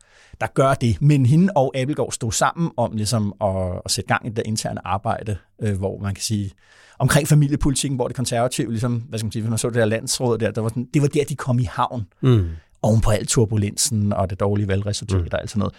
[0.40, 1.02] der gør det.
[1.02, 4.86] Men hende og Abelgaard stod sammen om ligesom, at, at sætte gang i det interne
[4.86, 6.50] arbejde, øh, hvor man kan sige,
[6.98, 9.84] omkring familiepolitikken, hvor det konservative, ligesom, hvad skal man sige, hvis man så det der
[9.84, 12.06] landsråd der, der var sådan, det var der, de kom i havn.
[12.20, 12.48] Mm.
[12.82, 15.28] Oven på al turbulensen og det dårlige valgresultat mm.
[15.32, 15.74] og alt sådan noget.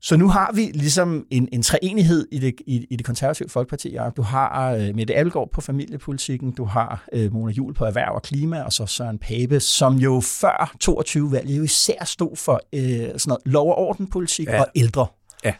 [0.00, 3.92] Så nu har vi ligesom en, en treenighed i det, i, i det konservative folkeparti.
[3.92, 4.10] Ja.
[4.16, 8.22] Du har uh, Mette Abelgaard på familiepolitikken, du har uh, Mona Jul på erhverv og
[8.22, 13.18] klima, og så Søren Pape, som jo før 22-valget jo især stod for uh, sådan
[13.26, 14.60] noget lov- og ordenpolitik ja.
[14.60, 15.06] og ældre.
[15.44, 15.52] Ja.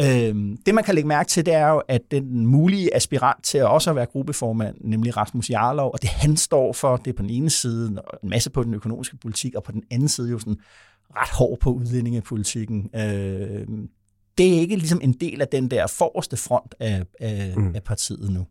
[0.00, 3.58] Øhm, det man kan lægge mærke til, det er jo, at den mulige aspirant til
[3.58, 7.16] at også at være gruppeformand, nemlig Rasmus Jarlov, og det han står for, det er
[7.16, 7.88] på den ene side
[8.22, 10.56] en masse på den økonomiske politik, og på den anden side jo sådan
[11.16, 12.90] ret hård på udlændingepolitikken.
[12.94, 13.66] Øh,
[14.38, 17.74] det er ikke ligesom en del af den der forreste front af, af, mm.
[17.74, 18.46] af partiet nu.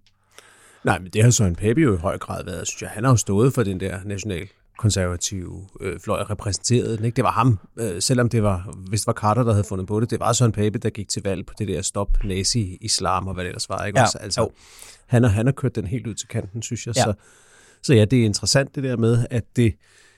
[0.83, 2.89] Nej, men det har Søren Pape jo i høj grad været, synes jeg.
[2.89, 7.05] Han har jo stået for den der national konservative øh, fløj repræsenteret den.
[7.05, 7.15] Ikke?
[7.15, 9.99] Det var ham, øh, selvom det var, hvis det var Carter, der havde fundet på
[9.99, 13.33] det, det var Søren Pape, der gik til valg på det der stop nazi-islam og
[13.33, 13.85] hvad det ellers var.
[13.85, 13.99] Ikke?
[13.99, 14.03] Ja.
[14.05, 14.49] Også, altså,
[15.07, 16.95] han, har, han har kørt den helt ud til kanten, synes jeg.
[16.95, 17.03] Ja.
[17.03, 17.13] Så,
[17.81, 19.73] så ja, det er interessant det der med, at det,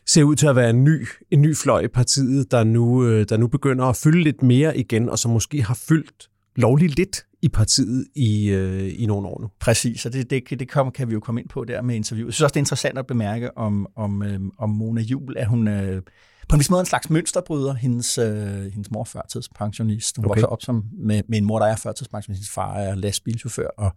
[0.08, 3.26] ser ud til at være en ny, en ny fløj i partiet, der nu, øh,
[3.30, 7.26] der nu begynder at fylde lidt mere igen, og som måske har fyldt lovligt lidt
[7.42, 9.50] i partiet i, øh, i nogle år nu.
[9.60, 12.28] Præcis, og det, det, det kom, kan vi jo komme ind på der med interviewet.
[12.28, 15.48] Jeg synes også, det er interessant at bemærke om, om, øh, om Mona Jul, at
[15.48, 16.02] hun øh,
[16.50, 17.74] på en vis måde en slags mønsterbryder.
[17.74, 20.18] Hendes, øh, hendes mor er førtidspensionist.
[20.18, 20.30] Hun okay.
[20.30, 22.40] vokser op som, med, med en mor, der er førtidspensionist.
[22.40, 23.92] Hendes far er lastbilchauffør, og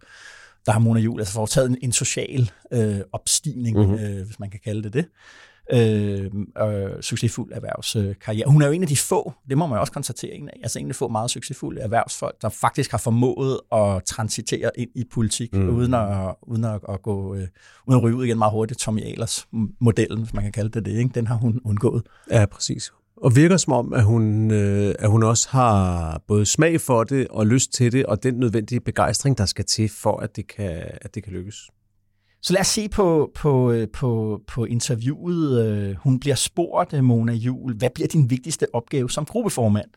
[0.65, 3.93] der har Mona Jul altså foretaget en, en social øh, opstigning, mm-hmm.
[3.93, 5.05] øh, hvis man kan kalde det det
[5.73, 8.49] øh, øh, succesfuld erhvervskarriere.
[8.49, 10.79] Hun er jo en af de få, det må man også konstatere, en af, altså
[10.79, 15.03] en af de få meget succesfulde erhvervsfolk, der faktisk har formået at transitere ind i
[15.11, 15.69] politik, mm.
[15.69, 17.47] uden, at, uden at, at gå øh,
[17.87, 18.79] uden at ryge ud igen meget hurtigt.
[18.79, 19.47] Tommy Ahlers
[19.79, 21.11] modellen, hvis man kan kalde det det, ikke?
[21.15, 22.03] den har hun undgået.
[22.31, 22.91] Ja, præcis.
[23.17, 27.27] Og virker som om, at hun, øh, at hun også har både smag for det
[27.27, 30.83] og lyst til det, og den nødvendige begejstring, der skal til for, at det kan,
[31.01, 31.69] at det kan lykkes.
[32.41, 35.65] Så lad os se på, på, på, på interviewet.
[35.65, 39.89] Øh, hun bliver spurgt, øh, Mona Jul, hvad bliver din vigtigste opgave som gruppeformand?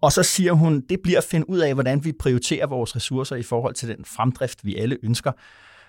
[0.00, 3.36] Og så siger hun, det bliver at finde ud af, hvordan vi prioriterer vores ressourcer
[3.36, 5.32] i forhold til den fremdrift, vi alle ønsker.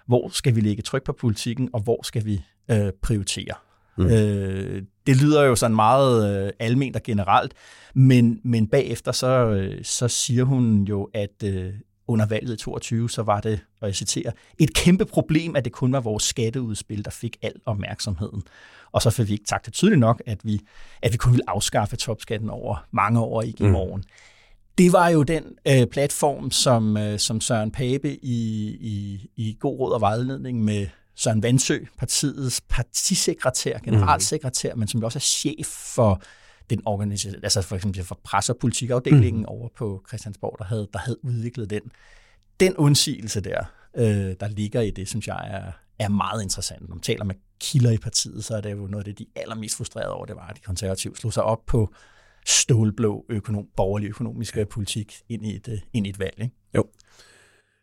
[0.07, 2.41] Hvor skal vi lægge tryk på politikken, og hvor skal vi
[2.71, 3.53] øh, prioritere?
[3.97, 4.05] Mm.
[4.05, 7.53] Øh, det lyder jo sådan meget øh, alment og generelt,
[7.95, 11.73] men, men bagefter så, øh, så siger hun jo, at øh,
[12.09, 15.73] under valget i 22, så var det, og jeg citerer, et kæmpe problem, at det
[15.73, 18.43] kun var vores skatteudspil, der fik al opmærksomheden.
[18.91, 20.61] Og så fik vi ikke sagt det tydeligt nok, at vi,
[21.01, 23.69] at vi kun ville afskaffe topskatten over mange år i mm.
[23.69, 24.03] morgen.
[24.77, 29.79] Det var jo den øh, platform, som, øh, som Søren Pape i, i, i god
[29.79, 34.79] råd og vejledning med Søren Vandsø, partiets partisekretær, generalsekretær, mm.
[34.79, 36.21] men som også er chef for
[36.69, 39.47] den organisation, altså for eksempel for presse- og politikafdelingen mm.
[39.47, 41.81] over på Christiansborg, der havde, der havde udviklet den.
[42.59, 43.63] Den undsigelse der,
[43.97, 46.81] øh, der ligger i det, synes jeg er, er meget interessant.
[46.81, 49.25] Når man taler med kilder i partiet, så er det jo noget af det, de
[49.35, 51.93] allermest frustrerede over, det var, at de konservative slog sig op på
[52.45, 56.35] stålblå økonom, borgerlig økonomisk politik ind i et, øh, ind i et valg.
[56.41, 56.55] Ikke?
[56.75, 56.83] Jo.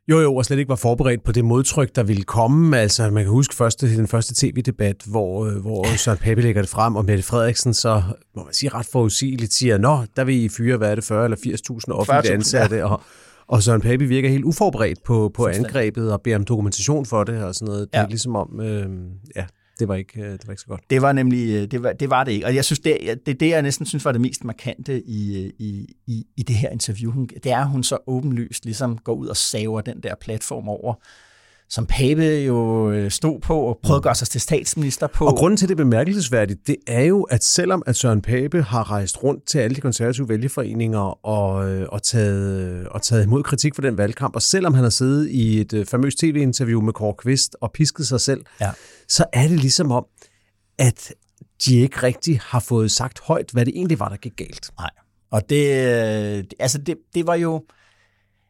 [0.08, 2.78] Jo, jo, og slet ikke var forberedt på det modtryk, der ville komme.
[2.78, 6.70] Altså, man kan huske første, den første tv-debat, hvor, øh, hvor Søren Pape lægger det
[6.70, 8.02] frem, og Mette Frederiksen så,
[8.36, 11.24] må man sige, ret forudsigeligt siger, nå, der vil I fyre, hvad er det, 40
[11.24, 12.84] eller 80.000 offentlige ansatte, ja.
[12.84, 13.02] og,
[13.46, 17.44] og Søren Pape virker helt uforberedt på, på angrebet og beder om dokumentation for det
[17.44, 17.92] og sådan noget.
[17.92, 18.86] Det er ligesom om, øh,
[19.36, 19.44] ja,
[19.78, 20.90] det var ikke, øh, det var ikke så godt.
[20.90, 22.46] Det var nemlig, øh, det var, det var det ikke.
[22.46, 25.52] Og jeg synes, det, det, det jeg næsten synes var det mest markante i, øh,
[25.58, 29.14] i, i, i det her interview, hun, det er, at hun så åbenlyst ligesom går
[29.14, 30.94] ud og saver den der platform over,
[31.68, 35.26] som Pape jo stod på og prøvede at gøre sig til statsminister på.
[35.26, 39.22] Og grunden til det bemærkelsesværdigt, det er jo, at selvom at Søren Pape har rejst
[39.22, 41.54] rundt til alle de konservative vælgeforeninger og,
[41.88, 45.60] og, taget, og taget imod kritik for den valgkamp, og selvom han har siddet i
[45.60, 48.70] et famøst tv-interview med Kåre Kvist og pisket sig selv, ja
[49.08, 50.06] så er det ligesom om,
[50.78, 51.12] at
[51.66, 54.70] de ikke rigtig har fået sagt højt, hvad det egentlig var, der gik galt.
[54.78, 54.90] Nej,
[55.30, 55.66] og det,
[56.60, 57.64] altså det, det var jo...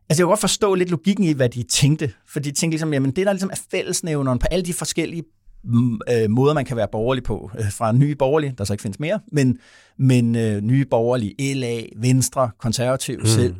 [0.08, 2.92] Altså jeg kan godt forstå lidt logikken i, hvad de tænkte, for de tænkte ligesom,
[2.92, 5.22] jamen det der ligesom er fællesnævneren på alle de forskellige
[5.64, 8.82] mm, øh, måder, man kan være borgerlig på, øh, fra nye borgerlige, der så ikke
[8.82, 9.58] findes mere, men,
[9.98, 13.26] men øh, nye borgerlige, LA, Venstre, Konservativ mm.
[13.26, 13.54] selv,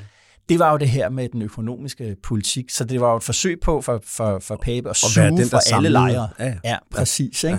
[0.49, 2.71] det var jo det her med den økonomiske politik.
[2.71, 5.75] Så det var jo et forsøg på for, for, for Pape at suge den, for
[5.75, 6.29] alle lejre.
[6.39, 7.45] Ja, ja præcis.
[7.45, 7.59] Ja.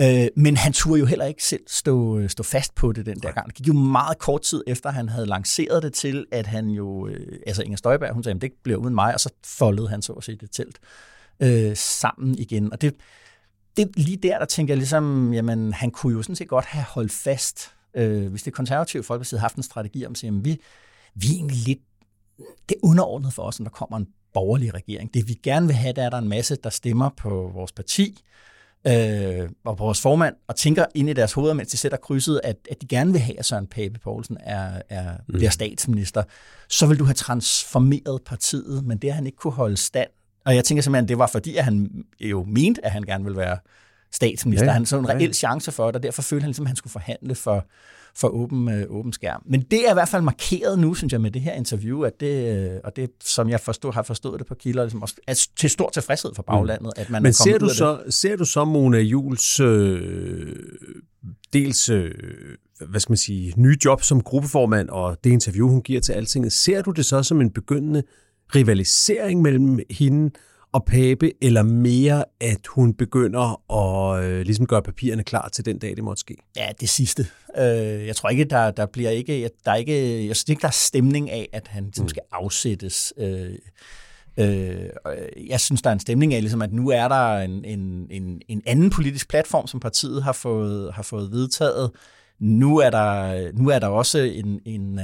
[0.00, 3.32] Øh, men han turde jo heller ikke selv stå, stå fast på det den der
[3.32, 3.46] gang.
[3.46, 7.06] Det gik jo meget kort tid efter, han havde lanceret det til, at han jo,
[7.06, 10.02] øh, altså Inger Støjberg, hun sagde, at det bliver uden mig, og så foldede han
[10.02, 10.78] så at sige det telt
[11.40, 12.72] øh, sammen igen.
[12.72, 12.94] Og det,
[13.76, 16.84] det lige der, der tænker jeg ligesom, jamen han kunne jo sådan set godt have
[16.84, 20.44] holdt fast, øh, hvis det konservative folkeparti havde haft en strategi om at sige, jamen,
[20.44, 20.60] vi,
[21.14, 21.80] vi er egentlig lidt
[22.68, 25.14] det er underordnet for os, når der kommer en borgerlig regering.
[25.14, 27.50] Det vi gerne vil have, det er, at der er en masse, der stemmer på
[27.54, 28.22] vores parti
[28.86, 32.40] øh, og på vores formand, og tænker ind i deres hoveder, mens de sætter krydset,
[32.44, 35.34] at, at de gerne vil have, at Søren Pape Poulsen er, er, mm.
[35.34, 36.22] bliver statsminister.
[36.68, 40.10] Så vil du have transformeret partiet, men det har han ikke kunne holde stand.
[40.44, 43.38] Og jeg tænker simpelthen, det var fordi, at han jo mente, at han gerne ville
[43.38, 43.58] være
[44.12, 44.66] statsminister.
[44.66, 45.32] Ja, han så en reel ja.
[45.32, 47.66] chance for det, og derfor følte han ligesom, at han skulle forhandle for,
[48.16, 49.42] for åben, øh, åben skærm.
[49.46, 52.20] Men det er i hvert fald markeret nu, synes jeg, med det her interview, at
[52.20, 55.46] det, øh, og det, som jeg forstod, har forstået det på kilder, ligesom også, er
[55.56, 57.02] til stor tilfredshed for baglandet, mm.
[57.02, 58.14] at man Men er ser du, så, det.
[58.14, 60.56] ser du så Mona Jules øh,
[61.52, 62.10] dels, øh,
[62.88, 66.52] hvad skal man sige, nye job som gruppeformand, og det interview, hun giver til Altinget,
[66.52, 68.02] ser du det så som en begyndende
[68.54, 70.30] rivalisering mellem hende
[70.74, 75.78] og Pape, eller mere, at hun begynder at øh, ligesom gøre papirerne klar til den
[75.78, 76.36] dag, det måtte ske?
[76.56, 77.26] Ja, det sidste.
[77.58, 80.68] Øh, jeg tror ikke, der, der bliver ikke, der er ikke, jeg synes ikke, der
[80.68, 82.08] er stemning af, at han ligesom mm.
[82.08, 83.12] skal afsættes.
[83.18, 83.54] Øh,
[84.38, 84.88] Øh,
[85.48, 88.42] jeg synes, der er en stemning af, ligesom, at nu er der en, en, en,
[88.48, 91.90] en anden politisk platform, som partiet har fået, har fået vedtaget.
[92.38, 95.00] Nu er der, nu er der også en, en,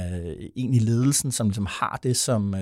[0.55, 2.55] en i ledelsen, som ligesom har det som,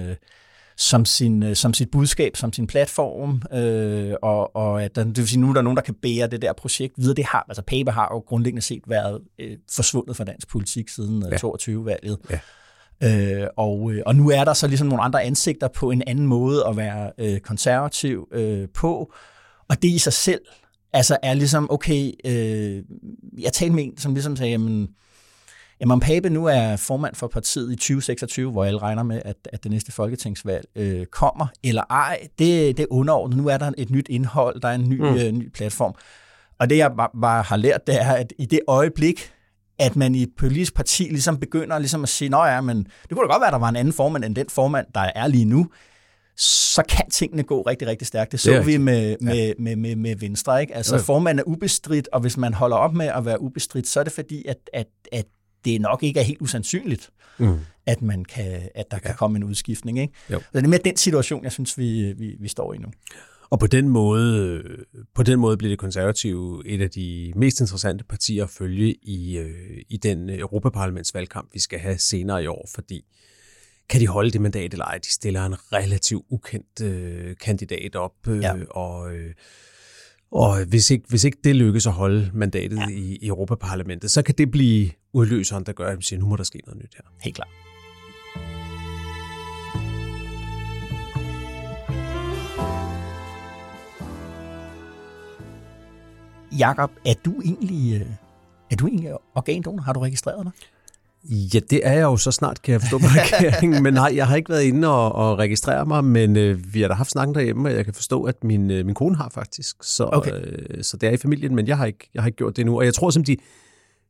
[0.79, 5.27] som, sin, som sit budskab, som sin platform, øh, og, og at der, det vil
[5.27, 7.15] sige, nu er der nogen, der kan bære det der projekt videre.
[7.15, 11.25] Det har, altså Pape har jo grundlæggende set været øh, forsvundet fra dansk politik siden
[11.31, 11.37] ja.
[11.37, 12.17] 22-valget.
[12.29, 12.39] Ja.
[13.03, 16.65] Øh, og, og nu er der så ligesom nogle andre ansigter på en anden måde
[16.67, 19.13] at være øh, konservativ øh, på,
[19.69, 20.41] og det i sig selv
[20.93, 22.83] altså er ligesom, okay, øh,
[23.39, 24.87] jeg talte med en, som ligesom sagde, jamen,
[25.81, 29.63] jamen Pape nu er formand for partiet i 2026, hvor alle regner med, at, at
[29.63, 33.37] det næste folketingsvalg øh, kommer, eller ej, det, det er underordnet.
[33.37, 35.15] Nu er der et nyt indhold, der er en ny, mm.
[35.15, 35.95] øh, ny platform.
[36.59, 39.31] Og det, jeg bare, bare har lært, det er, at i det øjeblik,
[39.79, 43.09] at man i et politisk parti ligesom begynder ligesom at sige, nå ja, men det
[43.11, 45.27] kunne da godt være, at der var en anden formand end den formand, der er
[45.27, 45.67] lige nu,
[46.37, 48.31] så kan tingene gå rigtig, rigtig stærkt.
[48.31, 49.53] Det så det vi med, med, ja.
[49.59, 50.61] med, med, med Venstre.
[50.61, 50.75] Ikke?
[50.75, 54.03] Altså, formanden er ubestridt, og hvis man holder op med at være ubestridt, så er
[54.03, 55.25] det fordi, at, at, at
[55.65, 57.58] det nok ikke er helt usandsynligt, mm.
[57.86, 59.08] at, man kan, at der ja.
[59.08, 60.00] kan komme en udskiftning.
[60.00, 60.13] Ikke?
[60.32, 60.39] Jo.
[60.39, 62.88] Så det er mere den situation, jeg synes, vi, vi, vi står i nu.
[63.50, 64.63] Og på den måde,
[65.15, 69.38] på den måde bliver det konservative et af de mest interessante partier at følge i,
[69.38, 73.06] øh, i den Europaparlamentsvalgkamp, vi skal have senere i år, fordi
[73.89, 74.98] kan de holde det mandat eller ej?
[74.98, 78.56] De stiller en relativt ukendt øh, kandidat op, øh, ja.
[78.69, 79.34] og, øh,
[80.31, 82.87] og hvis ikke, hvis ikke det lykkes at holde mandatet ja.
[82.87, 86.35] i, i Europaparlamentet, så kan det blive udløseren, der gør, at de siger, nu må
[86.35, 87.03] der ske noget nyt her.
[87.21, 87.49] Helt klart.
[96.59, 98.07] Jakob, er du egentlig, øh,
[98.71, 99.81] er du egentlig organdonor?
[99.81, 100.53] Har du registreret dig?
[101.23, 103.84] Ja, det er jeg jo så snart, kan jeg forstå på regeringen.
[103.84, 106.88] men nej, jeg har ikke været inde og, og registrere mig, men øh, vi har
[106.88, 109.75] da haft snakken derhjemme, og jeg kan forstå, at min, øh, min kone har faktisk.
[109.84, 110.32] Så, okay.
[110.34, 112.62] øh, så det er i familien, men jeg har ikke, jeg har ikke gjort det
[112.62, 112.77] endnu.
[112.77, 113.38] Og jeg tror, som de,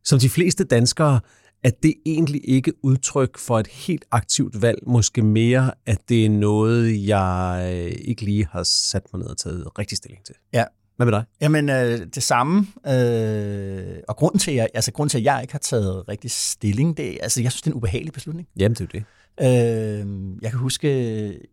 [0.04, 1.20] som de fleste danskere,
[1.64, 6.30] at det egentlig ikke udtryk for et helt aktivt valg, måske mere, at det er
[6.30, 10.36] noget, jeg øh, ikke lige har sat mig ned og taget rigtig stilling til.
[10.54, 10.64] Ja,
[11.00, 11.24] hvad med dig?
[11.42, 12.68] Jamen, øh, det samme.
[12.88, 16.98] Øh, og grunden til, at, altså, grunden til, at jeg ikke har taget rigtig stilling,
[16.98, 18.48] det altså, jeg synes, det er en ubehagelig beslutning.
[18.58, 19.04] Jamen, det er det.
[19.42, 20.08] Øh,
[20.42, 20.88] jeg kan huske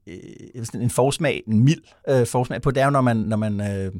[0.07, 3.61] øh, en forsmag, en mild øh, forsmag på, det er jo, når man, når man
[3.61, 3.93] øh,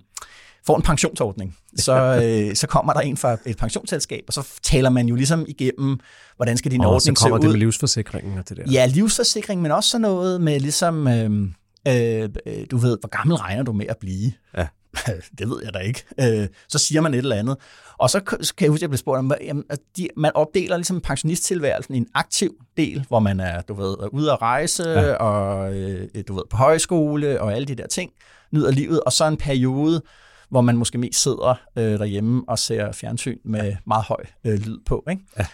[0.67, 1.57] får en pensionsordning.
[1.77, 5.45] Så, øh, så kommer der en fra et pensionsselskab, og så taler man jo ligesom
[5.49, 5.99] igennem,
[6.37, 7.17] hvordan skal din og ordning se ud.
[7.17, 8.63] så kommer det med livsforsikringen og det der.
[8.73, 11.09] Ja, livsforsikring, men også sådan noget med ligesom...
[11.09, 11.51] Øh,
[11.89, 12.29] øh,
[12.71, 14.33] du ved, hvor gammel regner du med at blive?
[14.57, 14.67] Ja.
[15.39, 16.05] det ved jeg da ikke.
[16.21, 17.57] Øh, så siger man et eller andet.
[17.99, 19.33] Og så kan jeg huske, at jeg blev spurgt om,
[19.71, 23.91] at de, man opdeler ligesom pensionisttilværelsen i en aktiv del, hvor man er, du ved,
[23.91, 25.13] er ude at rejse, ja.
[25.13, 28.11] og øh, du ved, på højskole, og alle de der ting,
[28.53, 30.03] nyder livet, og så en periode,
[30.49, 34.79] hvor man måske mest sidder øh, derhjemme og ser fjernsyn med meget høj øh, lyd
[34.87, 35.05] på.
[35.11, 35.23] Ikke?
[35.39, 35.47] Ja.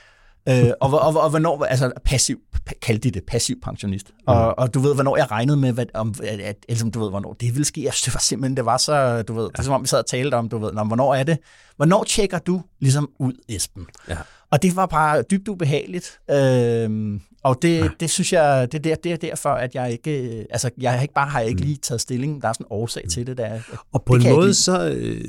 [0.49, 2.39] Øh, og, og, og, hvornår, altså passiv,
[2.83, 4.11] kaldte de det, passiv pensionist.
[4.11, 4.23] Mm.
[4.27, 7.11] Og, og du ved, hvornår jeg regnede med, hvad, om, at, at, altså, du ved,
[7.11, 7.85] hvornår det ville ske.
[7.85, 9.49] Jeg synes, det var simpelthen, det var så, du ved, ja.
[9.49, 11.39] det er som om vi sad og talte om, du ved, når, hvornår er det?
[11.77, 13.87] Hvornår tjekker du ligesom ud, Esben?
[14.09, 14.17] Ja.
[14.51, 16.19] Og det var bare dybt ubehageligt.
[16.31, 17.89] Øh, og det, ja.
[18.01, 21.03] det synes jeg, det er, der, det er derfor, at jeg ikke, altså jeg har
[21.03, 21.67] ikke bare har jeg ikke mm.
[21.67, 22.43] lige taget stilling.
[22.43, 23.11] Der er sådan en årsag mm.
[23.11, 23.61] til det der.
[23.93, 25.25] Og på en måde så, øh,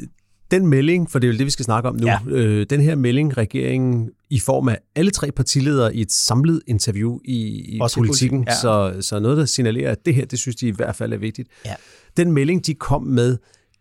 [0.53, 2.19] den melding, for det er jo det, vi skal snakke om nu, ja.
[2.27, 7.19] øh, den her melding, regeringen i form af alle tre partiledere i et samlet interview
[7.25, 7.37] i,
[7.75, 8.55] i politikken, ja.
[8.55, 11.17] så, så noget, der signalerer, at det her, det synes de i hvert fald er
[11.17, 11.49] vigtigt.
[11.65, 11.73] Ja.
[12.17, 13.37] Den melding, de kom med,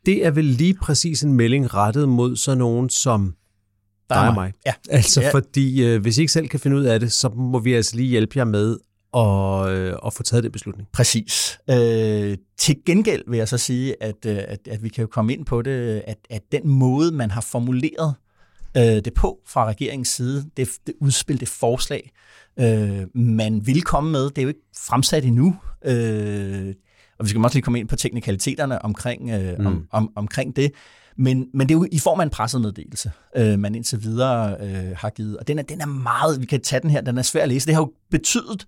[0.07, 3.35] det er vel lige præcis en melding rettet mod sådan nogen som
[4.11, 4.53] dig og mig.
[4.67, 4.73] Ja.
[4.91, 5.31] Altså ja.
[5.33, 7.97] fordi, øh, hvis I ikke selv kan finde ud af det, så må vi altså
[7.97, 8.77] lige hjælpe jer med
[9.13, 10.89] og, øh, og få taget den beslutning.
[10.93, 11.59] Præcis.
[11.71, 15.33] Øh, til gengæld vil jeg så sige, at, øh, at, at vi kan jo komme
[15.33, 18.15] ind på det, at, at den måde, man har formuleret
[18.77, 22.11] øh, det på fra regeringens side, det, det udspil, det forslag,
[22.59, 25.57] øh, man vil komme med, det er jo ikke fremsat endnu.
[25.85, 26.75] Øh,
[27.19, 29.67] og vi skal også lige komme ind på teknikaliteterne omkring, øh, mm.
[29.67, 30.73] om, om, omkring det.
[31.17, 34.97] Men, men det er jo i form af en pressemeddelelse, øh, man indtil videre øh,
[34.97, 35.37] har givet.
[35.37, 37.49] Og den er, den er meget, vi kan tage den her, den er svær at
[37.49, 37.67] læse.
[37.67, 38.67] Det har jo betydet,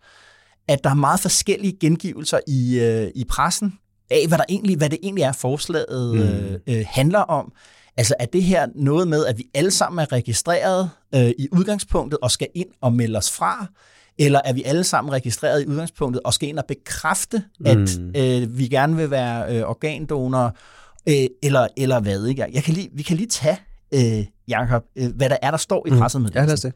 [0.68, 3.78] at der er meget forskellige gengivelser i, øh, i pressen
[4.10, 6.20] af, hvad, der egentlig, hvad det egentlig er, forslaget mm.
[6.20, 7.52] øh, øh, handler om.
[7.96, 12.18] Altså er det her noget med, at vi alle sammen er registreret øh, i udgangspunktet
[12.22, 13.66] og skal ind og melde os fra?
[14.18, 18.12] Eller er vi alle sammen registreret i udgangspunktet og skal ind og bekræfte, at mm.
[18.16, 20.50] øh, vi gerne vil være øh, organdonorer?
[21.08, 22.26] Øh, eller, eller hvad?
[22.26, 22.46] Ikke?
[22.52, 23.58] Jeg kan lige, vi kan lige tage,
[23.94, 26.20] øh, Jacob, øh, hvad der er, der står i pressemeddelelsen.
[26.20, 26.34] Mm.
[26.34, 26.72] Ja, lad os det.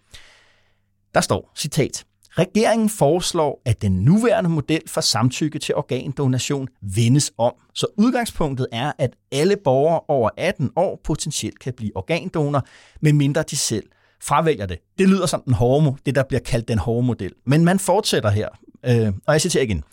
[1.14, 2.05] Der står, citat,
[2.38, 8.92] Regeringen foreslår, at den nuværende model for samtykke til organdonation vendes om, så udgangspunktet er,
[8.98, 12.66] at alle borgere over 18 år potentielt kan blive organdonor,
[13.01, 13.85] medmindre de selv
[14.22, 14.79] fravælger det.
[14.98, 17.33] Det lyder som den hårde, det der bliver kaldt den hårde model.
[17.46, 18.48] Men man fortsætter her,
[18.87, 19.85] øh, og jeg citerer igen.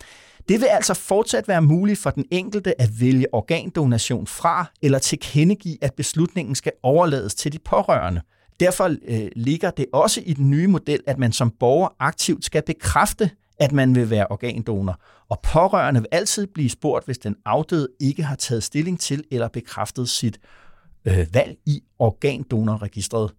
[0.49, 5.77] Det vil altså fortsat være muligt for den enkelte at vælge organdonation fra eller tilkendegive,
[5.81, 8.21] at beslutningen skal overlades til de pårørende.
[8.59, 12.63] Derfor øh, ligger det også i den nye model, at man som borger aktivt skal
[12.65, 17.87] bekræfte, at man vil være organdonor, og pårørende vil altid blive spurgt, hvis den afdøde
[17.99, 20.39] ikke har taget stilling til eller bekræftet sit
[21.05, 23.33] øh, valg i organdonorregistret.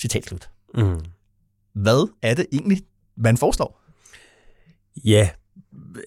[0.00, 0.50] Citat slut.
[0.74, 1.00] Mm.
[1.72, 2.82] Hvad er det egentlig,
[3.16, 3.80] man forestår?
[5.04, 5.30] Ja,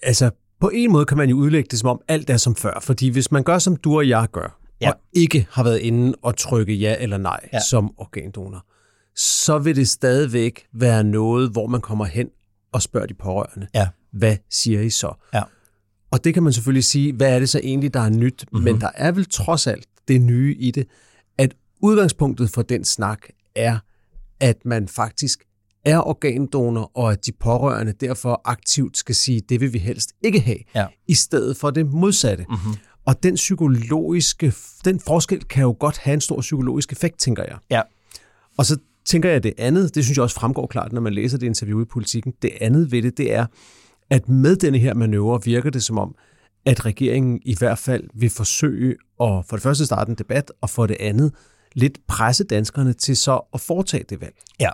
[0.03, 2.79] altså på en måde kan man jo udlægge det som om alt er som før,
[2.79, 4.91] fordi hvis man gør som du og jeg gør, ja.
[4.91, 7.59] og ikke har været inde og trykke ja eller nej ja.
[7.69, 8.65] som organdonor,
[9.15, 12.27] så vil det stadigvæk være noget, hvor man kommer hen
[12.71, 13.87] og spørger de pårørende, ja.
[14.11, 15.13] hvad siger I så?
[15.33, 15.43] Ja.
[16.11, 18.45] Og det kan man selvfølgelig sige, hvad er det så egentlig, der er nyt?
[18.51, 18.63] Mm-hmm.
[18.63, 20.87] Men der er vel trods alt det nye i det,
[21.37, 23.79] at udgangspunktet for den snak er,
[24.39, 25.43] at man faktisk
[25.85, 30.39] er organdonor, og at de pårørende derfor aktivt skal sige, det vil vi helst ikke
[30.39, 30.87] have, ja.
[31.07, 32.45] i stedet for det modsatte.
[32.49, 32.75] Mm-hmm.
[33.09, 34.53] Og den psykologiske,
[34.85, 37.57] den forskel kan jo godt have en stor psykologisk effekt, tænker jeg.
[37.71, 37.81] Ja.
[38.57, 41.37] Og så tænker jeg det andet, det synes jeg også fremgår klart, når man læser
[41.37, 43.45] det interview i politikken, det andet ved det, det er,
[44.09, 46.15] at med denne her manøvre virker det som om,
[46.65, 48.91] at regeringen i hvert fald vil forsøge
[49.21, 51.33] at for det første starte en debat, og for det andet
[51.73, 54.35] lidt presse danskerne til så at foretage det valg.
[54.59, 54.69] Ja,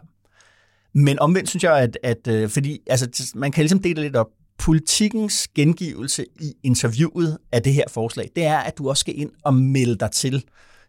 [0.93, 4.27] men omvendt synes jeg, at, at øh, fordi altså, man kan ligesom dele lidt op.
[4.59, 9.31] Politikens gengivelse i interviewet af det her forslag, det er, at du også skal ind
[9.43, 10.43] og melde dig til.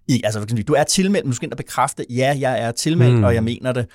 [0.08, 3.18] I, altså, du er tilmeldt, men du skal ind og bekræfte, ja, jeg er tilmeldt,
[3.18, 3.24] mm.
[3.24, 3.86] og jeg mener det.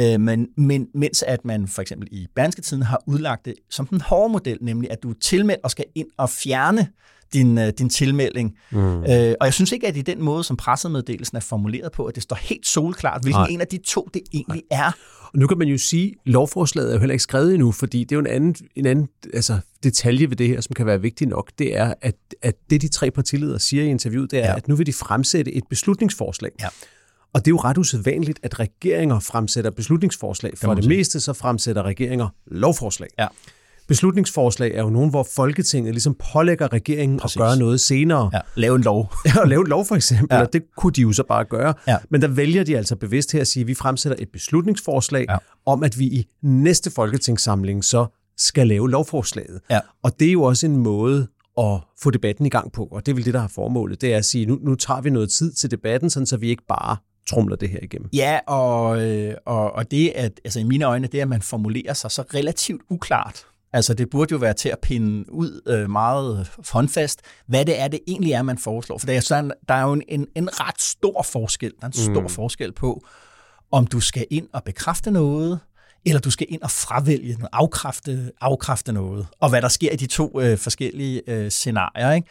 [0.00, 2.26] Øh, men, men mens at man for eksempel i
[2.62, 5.84] Tiden har udlagt det som den hårde model, nemlig at du er tilmeldt og skal
[5.94, 6.88] ind og fjerne
[7.32, 8.56] din, øh, din tilmelding.
[8.70, 8.78] Mm.
[8.78, 12.14] Øh, og jeg synes ikke, at i den måde, som pressemeddelelsen er formuleret på, at
[12.14, 13.48] det står helt solklart, hvilken Nej.
[13.50, 14.86] en af de to det egentlig Nej.
[14.86, 14.92] er.
[15.32, 18.04] Og nu kan man jo sige, at lovforslaget er jo heller ikke skrevet endnu, fordi
[18.04, 21.00] det er jo en anden, en anden altså, detalje ved det her, som kan være
[21.00, 21.50] vigtig nok.
[21.58, 24.56] Det er, at, at det de tre partiledere siger i interviewet, det er, ja.
[24.56, 26.50] at nu vil de fremsætte et beslutningsforslag.
[26.60, 26.68] Ja.
[27.32, 30.58] Og det er jo ret usædvanligt, at regeringer fremsætter beslutningsforslag.
[30.58, 33.08] For det, det meste så fremsætter regeringer lovforslag.
[33.18, 33.26] Ja.
[33.90, 37.36] Beslutningsforslag er jo nogen, hvor Folketinget ligesom pålægger regeringen Præcis.
[37.36, 38.30] at gøre noget senere.
[38.32, 39.12] Ja, lave en lov.
[39.26, 40.42] Ja, lave en lov for eksempel, ja.
[40.42, 41.74] og det kunne de jo så bare gøre.
[41.88, 41.96] Ja.
[42.10, 45.36] Men der vælger de altså bevidst her at sige, at vi fremsætter et beslutningsforslag ja.
[45.66, 49.60] om, at vi i næste folketingssamling så skal lave lovforslaget.
[49.70, 49.80] Ja.
[50.02, 53.12] Og det er jo også en måde at få debatten i gang på, og det
[53.12, 54.00] er vel det, der har formålet.
[54.00, 56.48] Det er at sige, nu, nu tager vi noget tid til debatten, sådan så vi
[56.48, 56.96] ikke bare
[57.30, 58.08] trumler det her igennem.
[58.12, 61.94] Ja, og, øh, og, og det, at, altså i mine øjne, det, at man formulerer
[61.94, 66.50] sig så relativt uklart, Altså det burde jo være til at pinde ud øh, meget
[66.68, 68.98] håndfast, hvad det er, det egentlig er, man foreslår.
[68.98, 71.86] For der er, sådan, der er jo en, en, en ret stor forskel, der er
[71.86, 72.28] en stor mm.
[72.28, 73.04] forskel på,
[73.72, 75.60] om du skal ind og bekræfte noget,
[76.06, 79.96] eller du skal ind og fravælge noget, afkræfte, afkræfte noget, og hvad der sker i
[79.96, 82.12] de to øh, forskellige øh, scenarier.
[82.12, 82.28] Ikke?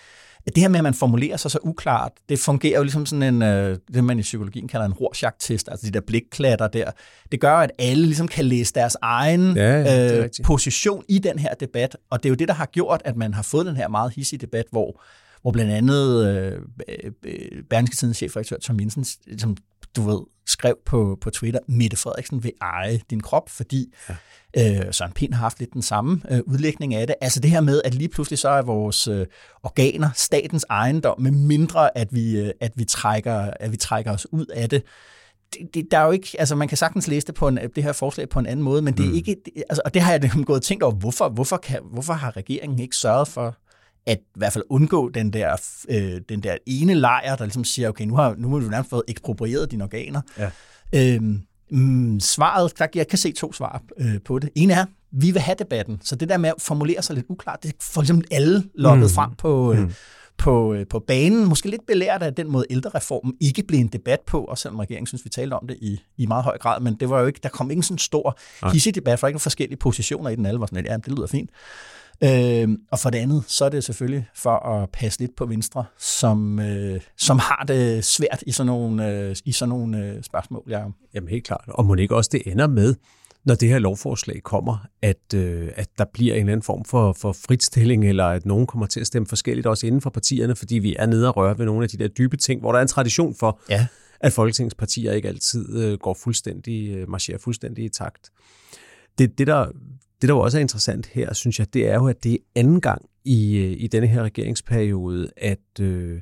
[0.55, 3.41] Det her med, at man formulerer sig så uklart, det fungerer jo ligesom sådan en,
[3.41, 6.91] øh, det man i psykologien kalder en Rorschach-test, altså de der blikklatter der.
[7.31, 11.39] Det gør, at alle ligesom kan læse deres egen ja, ja, øh, position i den
[11.39, 13.75] her debat, og det er jo det, der har gjort, at man har fået den
[13.75, 15.01] her meget hissige debat, hvor
[15.41, 16.61] hvor blandt andet øh,
[17.69, 19.05] Berlingske Tidens chefredaktør Tom Jensen,
[19.37, 19.57] som
[19.95, 20.19] du ved,
[20.59, 24.15] skrev på, på Twitter, Mette Frederiksen vil eje din krop, fordi ja
[24.57, 27.15] Øh, Søren Pind har haft lidt den samme øh, udlægning af det.
[27.21, 29.25] Altså det her med, at lige pludselig så er vores øh,
[29.63, 34.33] organer statens ejendom, med mindre at vi, øh, at vi, trækker, at vi trækker os
[34.33, 34.83] ud af det.
[35.53, 37.83] Det, det, der er jo ikke, altså man kan sagtens læse det, på en, det
[37.83, 39.15] her forslag på en anden måde, men det er mm.
[39.15, 42.13] ikke, det, altså, og det har jeg gået og tænkt over, hvorfor, hvorfor, kan, hvorfor
[42.13, 43.55] har regeringen ikke sørget for,
[44.05, 45.55] at i hvert fald undgå den der,
[45.89, 48.89] øh, den der ene lejr, der ligesom siger, okay, nu har, nu har du nærmest
[48.89, 50.21] fået eksproprieret dine organer.
[50.37, 50.51] Ja.
[50.95, 54.49] Øhm, Mm, svaret, der, jeg kan se to svar øh, på det.
[54.55, 55.99] En er, vi vil have debatten.
[56.03, 59.09] Så det der med at formulere sig lidt uklart, det får ligesom alle lukket mm.
[59.09, 59.91] frem på, øh, mm.
[60.37, 61.47] på, øh, på banen.
[61.47, 65.07] Måske lidt belært af den måde ældrereformen ikke blev en debat på, og selvom regeringen
[65.07, 67.39] synes, vi talte om det i, i meget høj grad, men det var jo ikke,
[67.43, 68.39] der kom ikke sådan en stor
[68.71, 70.45] hissig debat, for ikke forskellige positioner i den.
[70.45, 71.49] Alle var sådan ja, det lyder fint.
[72.23, 75.85] Øh, og for det andet, så er det selvfølgelig for at passe lidt på Venstre,
[75.97, 80.63] som, øh, som har det svært i sådan nogle, øh, i sådan nogle øh, spørgsmål.
[80.69, 80.83] Ja.
[81.13, 81.65] Jamen helt klart.
[81.67, 82.95] Og må ikke også det ender med,
[83.45, 87.13] når det her lovforslag kommer, at, øh, at der bliver en eller anden form for,
[87.13, 90.75] for fritstilling, eller at nogen kommer til at stemme forskelligt også inden for partierne, fordi
[90.75, 92.81] vi er nede og røre ved nogle af de der dybe ting, hvor der er
[92.81, 93.87] en tradition for, ja.
[94.19, 98.29] at folketingspartier ikke altid øh, går fuldstændig, øh, marcherer fuldstændig i takt.
[99.17, 99.67] det, det, der,
[100.21, 102.37] det, der jo også er interessant her, synes jeg, det er jo, at det er
[102.55, 106.21] anden gang i, øh, i denne her regeringsperiode, at, øh,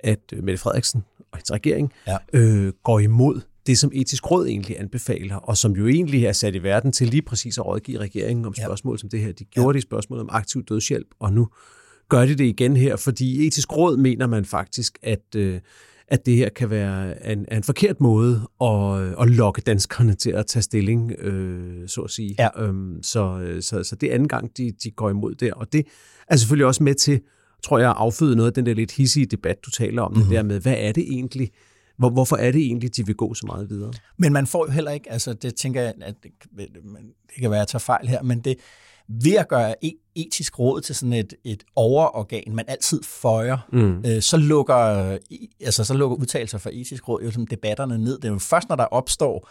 [0.00, 2.16] at Mette Frederiksen og hendes regering ja.
[2.32, 6.54] øh, går imod det, som etisk råd egentlig anbefaler, og som jo egentlig er sat
[6.54, 8.98] i verden til lige præcis at rådgive regeringen om spørgsmål ja.
[8.98, 9.32] som det her.
[9.32, 9.72] De gjorde ja.
[9.72, 11.48] det i spørgsmål om aktiv dødshjælp, og nu
[12.08, 15.60] gør de det igen her, fordi etisk råd mener man faktisk, at, øh,
[16.08, 20.46] at det her kan være en, en forkert måde at, at lokke danskerne til at
[20.46, 22.36] tage stilling, øh, så at sige.
[22.38, 22.62] Ja.
[22.62, 25.86] Øhm, så, så, så det er anden gang, de, de går imod der, og det
[26.28, 27.20] er selvfølgelig også med til,
[27.62, 30.28] tror jeg, at afføde noget af den der lidt hissige debat, du taler om, mm-hmm.
[30.28, 31.50] det der med, hvad er det egentlig,
[31.96, 33.92] hvor, hvorfor er det egentlig, de vil gå så meget videre?
[34.18, 37.58] Men man får jo heller ikke, altså det tænker jeg, at det, det kan være,
[37.58, 38.56] at jeg tager fejl her, men det,
[39.08, 44.02] ved at gøre e- etisk råd til sådan et, et overorgan, man altid føjer, mm.
[44.06, 44.74] øh, så, lukker,
[45.60, 48.16] altså, så lukker udtalelser fra etisk råd jo som debatterne ned.
[48.16, 49.48] Det er jo først, når der opstår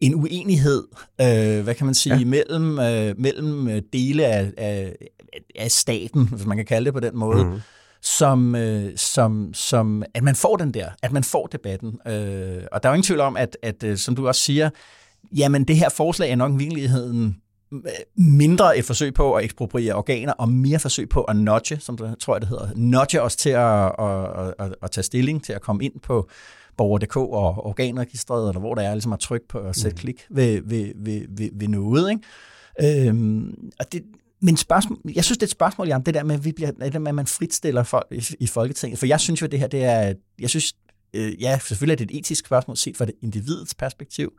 [0.00, 0.84] en uenighed,
[1.20, 2.24] øh, hvad kan man sige, ja.
[2.24, 4.96] mellem, øh, mellem øh, dele af, af,
[5.54, 7.60] af staten, hvis man kan kalde det på den måde, mm.
[8.02, 11.88] som, øh, som, som, at man får den der, at man får debatten.
[11.88, 14.70] Øh, og der er jo ingen tvivl om, at, at øh, som du også siger,
[15.36, 17.36] jamen det her forslag er nok i virkeligheden
[18.16, 22.18] mindre et forsøg på at ekspropriere organer, og mere forsøg på at nudge, som det
[22.18, 25.60] tror jeg det hedder, nudge os til at, at, at, at tage stilling, til at
[25.60, 26.28] komme ind på
[26.76, 29.98] borger.dk og organregistret, eller hvor der er ligesom at trykke på og sætte mm.
[29.98, 32.10] klik ved, ved, ved, ved, ved noget.
[32.10, 33.08] Ikke?
[33.08, 34.02] Øhm, og det,
[34.42, 36.70] men spørgsmål, jeg synes, det er et spørgsmål, Jan, det der med, at, vi bliver,
[36.70, 38.98] det med, at man fritstiller folk i, i Folketinget.
[38.98, 40.74] For jeg synes jo, det her, det er, jeg synes,
[41.14, 44.32] øh, ja, selvfølgelig er det et etisk spørgsmål set fra det individets perspektiv,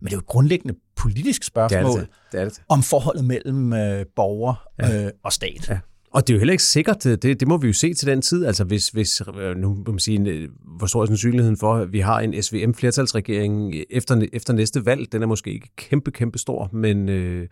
[0.00, 2.08] men det er jo et grundlæggende politisk spørgsmål det er det.
[2.32, 2.62] Det er det.
[2.68, 5.04] om forholdet mellem øh, borger ja.
[5.04, 5.68] øh, og stat.
[5.68, 5.78] Ja.
[6.10, 8.22] Og det er jo heller ikke sikkert, det, det må vi jo se til den
[8.22, 11.74] tid, altså hvis, hvis øh, nu må man sige, øh, hvor stor er sandsynligheden for,
[11.74, 16.38] at vi har en SVM-flertalsregering efter, efter næste valg, den er måske ikke kæmpe, kæmpe
[16.38, 17.48] stor, men, øh,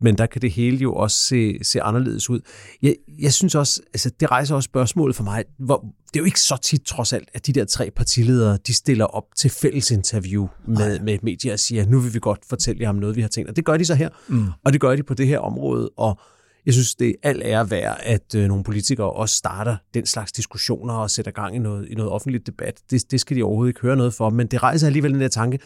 [0.00, 2.40] men der kan det hele jo også se, se anderledes ud.
[2.82, 6.24] Jeg, jeg synes også, altså det rejser også spørgsmålet for mig, hvor, det er jo
[6.24, 9.90] ikke så tit trods alt, at de der tre partiledere, de stiller op til fælles
[9.90, 13.16] interview med, med et medie og siger, nu vil vi godt fortælle jer om noget,
[13.16, 13.50] vi har tænkt.
[13.50, 14.46] Og det gør de så her, mm.
[14.64, 16.20] og det gør de på det her område, og
[16.66, 20.32] jeg synes, det er alt ære værd, at øh, nogle politikere også starter den slags
[20.32, 22.80] diskussioner og sætter gang i noget, i noget offentligt debat.
[22.90, 25.28] Det, det skal de overhovedet ikke høre noget for, men det rejser alligevel den der
[25.28, 25.58] tanke,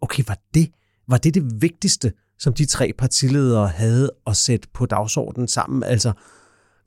[0.00, 0.70] okay, var det,
[1.08, 5.82] var det det vigtigste, som de tre partiledere havde at sætte på dagsordenen sammen?
[5.82, 6.12] Altså,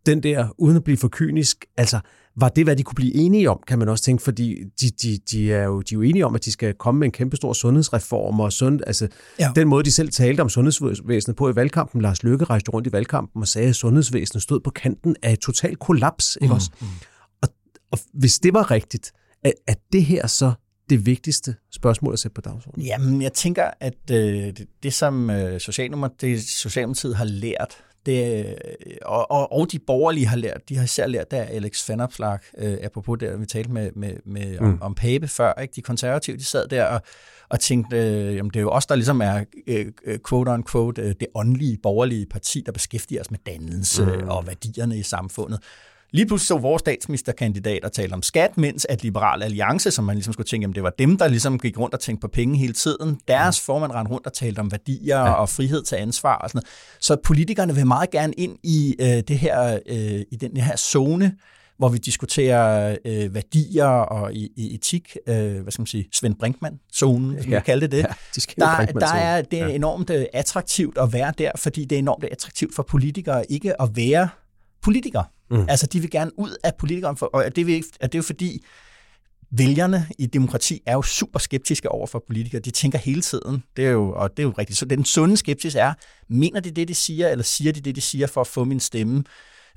[0.06, 2.00] den der, uden at blive for kynisk, altså,
[2.36, 5.20] var det, hvad de kunne blive enige om, kan man også tænke, fordi de, de,
[5.32, 7.36] de, er, jo, de er jo enige om, at de skal komme med en kæmpe
[7.36, 9.08] stor sundhedsreform, og sund, altså,
[9.40, 9.52] ja.
[9.56, 12.92] den måde, de selv talte om sundhedsvæsenet på i valgkampen, Lars Løkke rejste rundt i
[12.92, 16.72] valgkampen og sagde, at sundhedsvæsenet stod på kanten af et total kollaps, ikke mm, også?
[16.82, 16.88] Mm.
[17.42, 17.50] Og,
[17.92, 19.12] og hvis det var rigtigt,
[19.44, 20.52] er, er det her så
[20.92, 22.86] det vigtigste spørgsmål at sætte på dagsordenen?
[22.86, 28.56] Jamen, jeg tænker, at øh, det, det, som øh, Socialdemokratiet har lært det,
[29.02, 32.78] og, og, og de borgerlige har lært, de har især lært der Alex Vanopslag, øh,
[32.84, 34.66] apropos der, vi talte med, med, med mm.
[34.66, 35.74] om, om Pape før, ikke?
[35.76, 37.02] de konservative, de sad der og,
[37.50, 39.86] og tænkte, øh, jamen det er jo os, der ligesom er øh,
[40.30, 44.30] quote on quote øh, det åndelige borgerlige parti, der beskæftiger os med dannelse mm.
[44.30, 45.60] og værdierne i samfundet.
[46.14, 50.16] Lige pludselig så vores statsministerkandidat og talte om skat, mens at Liberal Alliance, som man
[50.16, 52.58] ligesom skulle tænke, jamen det var dem, der ligesom gik rundt og tænkte på penge
[52.58, 55.32] hele tiden, deres formand rendte rundt og talte om værdier ja.
[55.32, 56.68] og frihed til ansvar og sådan noget.
[57.00, 61.36] Så politikerne vil meget gerne ind i øh, det her, øh, i den her zone,
[61.78, 66.36] hvor vi diskuterer øh, værdier og i, i etik, øh, hvad skal man sige, Svend
[66.36, 67.50] Brinkmann-zonen, man ja.
[67.50, 67.98] kan kalde det det.
[67.98, 68.04] Ja,
[68.36, 72.00] de der, der er det er enormt øh, attraktivt at være der, fordi det er
[72.00, 74.30] enormt attraktivt for politikere ikke at være
[74.82, 75.26] politikere.
[75.52, 75.66] Mm.
[75.70, 78.62] Altså, de vil gerne ud af politikeren, for, og det, vil, det er jo fordi,
[79.52, 82.62] vælgerne i demokrati er jo super skeptiske over for politikere.
[82.62, 84.80] De tænker hele tiden, det er jo, og det er jo rigtigt.
[84.80, 85.94] Så den sunde skepsis er,
[86.30, 88.80] mener de det, de siger, eller siger de det, de siger for at få min
[88.80, 89.24] stemme?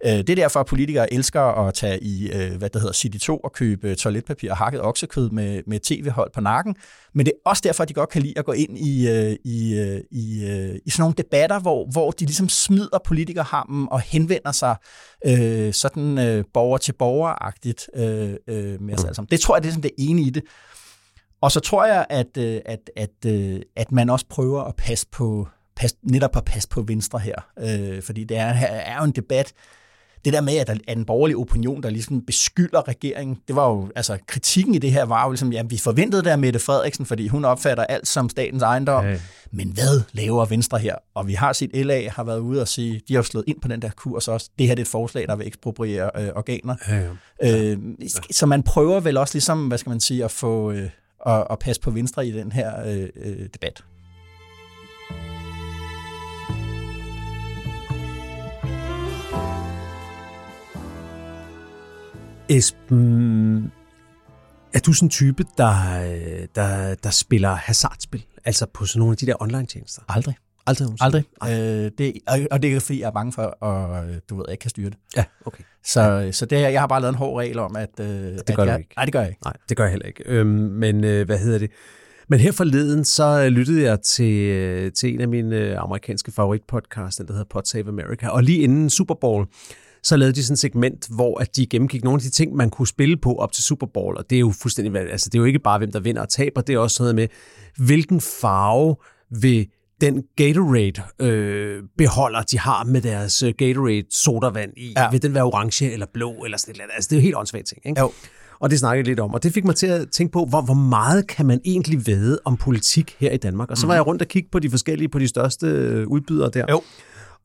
[0.07, 3.19] Øh, det er derfor, at politikere elsker at tage i, øh, hvad der hedder City
[3.19, 6.77] 2 og købe toiletpapir og hakket oksekød med, med tv-hold på nakken.
[7.15, 9.37] Men det er også derfor, at de godt kan lide at gå ind i, øh,
[9.45, 9.75] i,
[10.11, 10.45] i,
[10.85, 14.77] i sådan nogle debatter, hvor, hvor de ligesom smider politikerhammen og henvender sig
[15.27, 19.29] øh, sådan øh, borger til borger-agtigt øh, øh, med os alle sammen.
[19.31, 20.43] Det tror jeg, det er sådan det ene i det.
[21.41, 23.27] Og så tror jeg, at, at, at,
[23.77, 27.37] at man også prøver at passe på, pas, netop at passe på Venstre her.
[27.59, 29.53] Øh, fordi det er, er jo en debat,
[30.25, 33.68] det der med, at der er en borgerlig opinion, der ligesom beskylder regeringen, det var
[33.70, 37.07] jo, altså kritikken i det her var jo ligesom, jamen vi forventede der Mette Frederiksen,
[37.07, 39.18] fordi hun opfatter alt som statens ejendom, ja.
[39.51, 40.95] men hvad laver Venstre her?
[41.14, 43.68] Og vi har set, LA har været ude og sige, de har slået ind på
[43.68, 46.77] den der kurs også, det her det er et forslag, der vil ekspropriere øh, organer.
[46.89, 47.11] Ja,
[47.43, 47.72] ja.
[47.72, 47.79] Øh,
[48.31, 50.91] så man prøver vel også ligesom, hvad skal man sige, at få, øh,
[51.27, 53.85] at, at passe på Venstre i den her øh, øh, debat.
[62.49, 63.73] Esben,
[64.75, 68.25] er du sådan en type, der, øh, der, der spiller hasardspil?
[68.45, 70.03] Altså på sådan nogle af de der online-tjenester?
[70.09, 70.35] Aldrig.
[70.67, 71.25] Aldrig Aldrig.
[71.43, 72.13] Øh, det,
[72.51, 74.91] og, det er fordi, jeg er bange for, at du ved, jeg ikke kan styre
[74.91, 74.99] det.
[75.17, 75.65] Ja, okay.
[75.85, 78.01] Så, så det, jeg har bare lavet en hård regel om, at...
[78.01, 78.95] Øh, det at gør jeg, du ikke.
[78.97, 79.41] Nej, det gør jeg ikke.
[79.45, 80.23] Nej, det gør jeg heller ikke.
[80.27, 81.71] Øhm, men øh, hvad hedder det?
[82.29, 87.17] Men her forleden, så lyttede jeg til, øh, til en af mine øh, amerikanske favoritpodcasts,
[87.17, 88.29] den der hedder Pod Save America.
[88.29, 89.47] Og lige inden Super Bowl,
[90.05, 92.71] så lavede de sådan et segment, hvor at de gennemgik nogle af de ting, man
[92.71, 94.17] kunne spille på op til Super Bowl.
[94.17, 96.29] Og det er jo fuldstændig, altså det er jo ikke bare, hvem der vinder og
[96.29, 97.29] taber, det er også noget med,
[97.77, 98.97] hvilken farve
[99.41, 99.67] vil
[100.01, 105.11] den Gatorade-beholder, øh, de har med deres øh, Gatorade-sodavand i, ja.
[105.11, 106.91] vil den være orange eller blå eller sådan noget.
[106.95, 108.01] Altså, det er jo helt åndssvagt ting, ikke?
[108.01, 108.13] Jo.
[108.61, 110.63] Og det snakkede jeg lidt om, og det fik mig til at tænke på, hvor,
[110.63, 113.71] hvor meget kan man egentlig vide om politik her i Danmark?
[113.71, 116.51] Og så var jeg rundt og kigge på de forskellige, på de største øh, udbydere
[116.51, 116.65] der.
[116.71, 116.83] Jo.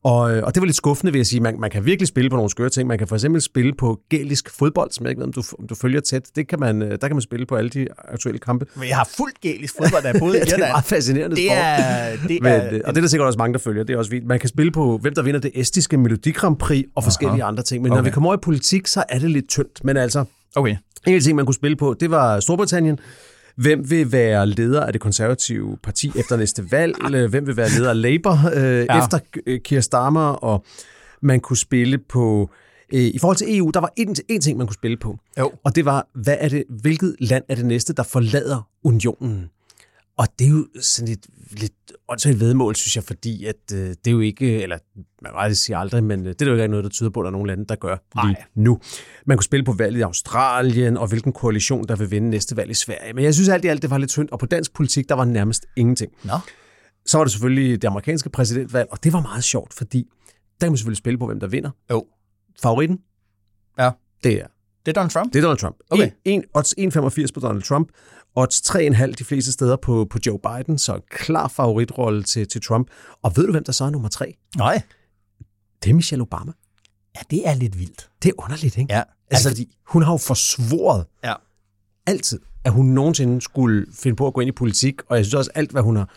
[0.04, 1.40] Og, øh, og det var lidt skuffende, vil jeg sige.
[1.40, 2.88] Man, man kan virkelig spille på nogle skøre ting.
[2.88, 5.66] Man kan for eksempel spille på gælisk fodbold, som jeg ikke ved, om du, om
[5.66, 6.22] du følger tæt.
[6.36, 8.66] Det kan man, øh, der kan man spille på alle de aktuelle kampe.
[8.76, 11.44] Men jeg har fuldt gælisk fodbold, der er både i det er meget fascinerende det
[11.46, 11.58] sport.
[11.58, 13.84] er, det Men, er, øh, og det er der sikkert også mange, der følger.
[13.84, 14.26] Det er også vildt.
[14.26, 17.62] Man kan spille på, hvem der vinder det estiske Melodi Grand Prix og forskellige andre
[17.62, 17.82] ting.
[17.82, 17.98] Men okay.
[17.98, 19.84] når vi kommer over i politik, så er det lidt tyndt.
[19.84, 20.24] Men altså,
[20.56, 20.70] Okay.
[21.06, 22.98] en af de ting, man kunne spille på, det var Storbritannien.
[23.60, 26.94] Hvem vil være leder af det konservative parti efter næste valg?
[27.04, 29.04] Eller Hvem vil være leder af Labour øh, ja.
[29.04, 30.20] efter øh, Keir Starmer?
[30.20, 30.64] Og
[31.22, 32.50] man kunne spille på...
[32.94, 35.18] Øh, I forhold til EU, der var en, en ting, man kunne spille på.
[35.38, 35.52] Jo.
[35.64, 39.50] Og det var, hvad er det, hvilket land er det næste, der forlader unionen?
[40.20, 41.72] Og det er jo sådan et lidt
[42.08, 44.78] åndssvagt vedmål, synes jeg, fordi at øh, det er jo ikke, eller
[45.22, 47.24] man kan sige aldrig, men øh, det er jo ikke noget, der tyder på, at
[47.24, 47.96] der er nogen lande, der gør
[48.26, 48.80] lige nu.
[49.26, 52.70] Man kunne spille på valget i Australien, og hvilken koalition, der vil vinde næste valg
[52.70, 53.12] i Sverige.
[53.12, 55.14] Men jeg synes alt i alt, det var lidt tyndt, og på dansk politik, der
[55.14, 56.12] var nærmest ingenting.
[56.24, 56.34] Nå.
[57.06, 60.08] Så var det selvfølgelig det amerikanske præsidentvalg, og det var meget sjovt, fordi
[60.60, 61.70] der kan man selvfølgelig spille på, hvem der vinder.
[61.90, 62.06] Jo.
[62.62, 62.98] Favoritten?
[63.78, 63.90] Ja.
[64.24, 64.46] Det er
[64.86, 65.32] Det er Donald Trump?
[65.32, 65.76] det er Donald Trump.
[65.90, 66.10] Okay.
[66.24, 67.88] En, en, odds 1,85 på Donald Trump.
[68.36, 72.60] Odds 3,5 de fleste steder på, på Joe Biden, så en klar favoritrolle til, til
[72.62, 72.88] Trump.
[73.22, 74.36] Og ved du, hvem der så er nummer tre?
[74.56, 74.82] Nej.
[75.84, 76.52] Det er Michelle Obama.
[77.16, 78.10] Ja, det er lidt vildt.
[78.22, 78.92] Det er underligt, ikke?
[78.94, 78.98] Ja.
[78.98, 81.34] Altså, Altså, fordi hun har jo forsvoret Ja.
[82.06, 85.34] altid, at hun nogensinde skulle finde på at gå ind i politik, og jeg synes
[85.34, 86.10] også, alt, hvad hun har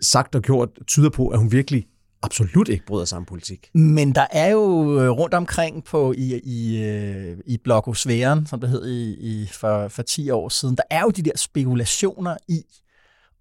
[0.00, 1.86] sagt og gjort, tyder på, at hun virkelig
[2.22, 3.70] absolut ikke bryder sig om politik.
[3.74, 8.70] Men der er jo øh, rundt omkring på i, i, øh, i blogosfæren, som det
[8.70, 12.62] hed i, i, for, for 10 år siden, der er jo de der spekulationer i,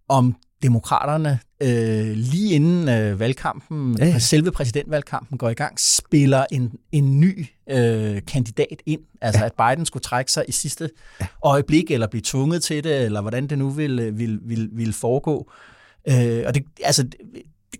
[0.09, 4.19] om demokraterne øh, lige inden øh, valgkampen, Ja, ja, ja.
[4.19, 9.01] selve præsidentvalgkampen går i gang, spiller en, en ny øh, kandidat ind.
[9.21, 9.45] Altså ja.
[9.45, 10.89] at Biden skulle trække sig i sidste
[11.21, 11.27] ja.
[11.43, 15.51] øjeblik, eller blive tvunget til det, eller hvordan det nu vil, vil, vil, vil foregå.
[16.07, 17.07] Øh, og det, altså,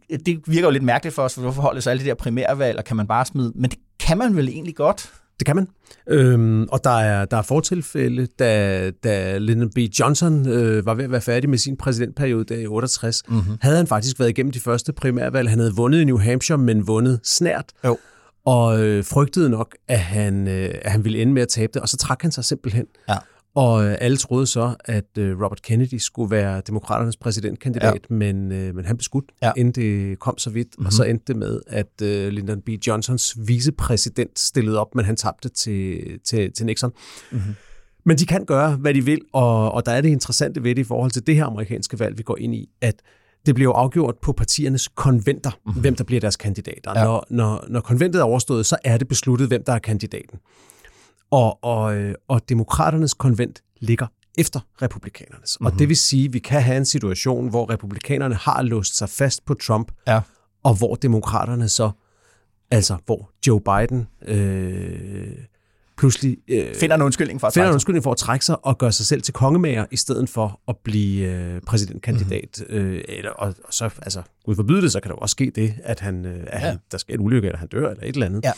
[0.10, 2.16] det, det virker jo lidt mærkeligt for os, for hvorfor holder sig alle de der
[2.16, 3.52] primærvalg, og kan man bare smide...
[3.56, 5.12] Men det kan man vel egentlig godt?
[5.40, 5.68] Det kan man.
[6.08, 9.78] Øhm, og der er, der er fortilfælde, da, da Lyndon B.
[9.78, 13.58] Johnson øh, var ved at være færdig med sin præsidentperiode der i 68, mm-hmm.
[13.62, 15.50] havde han faktisk været igennem de første primærvalg.
[15.50, 17.66] Han havde vundet i New Hampshire, men vundet snært.
[17.86, 17.98] Jo.
[18.46, 21.82] Og øh, frygtede nok, at han, øh, at han ville ende med at tabe det,
[21.82, 22.86] og så trak han sig simpelthen.
[23.10, 23.18] Ja.
[23.56, 28.16] Og øh, alle troede så, at øh, Robert Kennedy skulle være demokraternes præsidentkandidat, ja.
[28.16, 29.52] men, øh, men han blev skudt, Ja.
[29.58, 30.68] inden det kom så vidt.
[30.68, 30.86] Mm-hmm.
[30.86, 32.70] Og så endte det med, at øh, Lyndon B.
[32.88, 36.92] Johnsons vicepræsident stillede op, men han tabte til, til, til Nixon.
[37.32, 37.56] Mm-hmm.
[38.06, 40.82] Men de kan gøre, hvad de vil, og, og der er det interessante ved det
[40.82, 42.96] i forhold til det her amerikanske valg, vi går ind i, at
[43.46, 45.82] det bliver jo afgjort på partiernes konventer, mm-hmm.
[45.82, 46.92] hvem der bliver deres kandidater.
[46.96, 47.04] Ja.
[47.04, 50.40] Når, når, når konventet er overstået, så er det besluttet, hvem der er kandidaten.
[51.32, 54.08] Og, og, øh, og demokraternes konvent ligger
[54.38, 55.58] efter republikanernes.
[55.60, 55.74] Mm-hmm.
[55.74, 59.10] Og det vil sige, at vi kan have en situation, hvor republikanerne har låst sig
[59.10, 60.22] fast på Trump, Ja.
[60.64, 61.92] og hvor demokraterne så,
[62.72, 65.28] altså hvor Joe Biden øh,
[65.98, 67.76] pludselig øh, Finder en undskyldning for at finder en trække sig.
[67.76, 70.78] undskyldning for at trække sig og gøre sig selv til kongemager, i stedet for at
[70.84, 72.64] blive øh, præsidentkandidat.
[72.70, 72.86] Mm-hmm.
[72.86, 75.52] Øh, eller, og, og så, altså, Gud forbyde det, så kan der jo også ske
[75.56, 76.68] det, at, han, øh, at Ja.
[76.68, 78.44] han, der sker en ulykke, eller han dør, eller et eller andet.
[78.44, 78.52] Ja.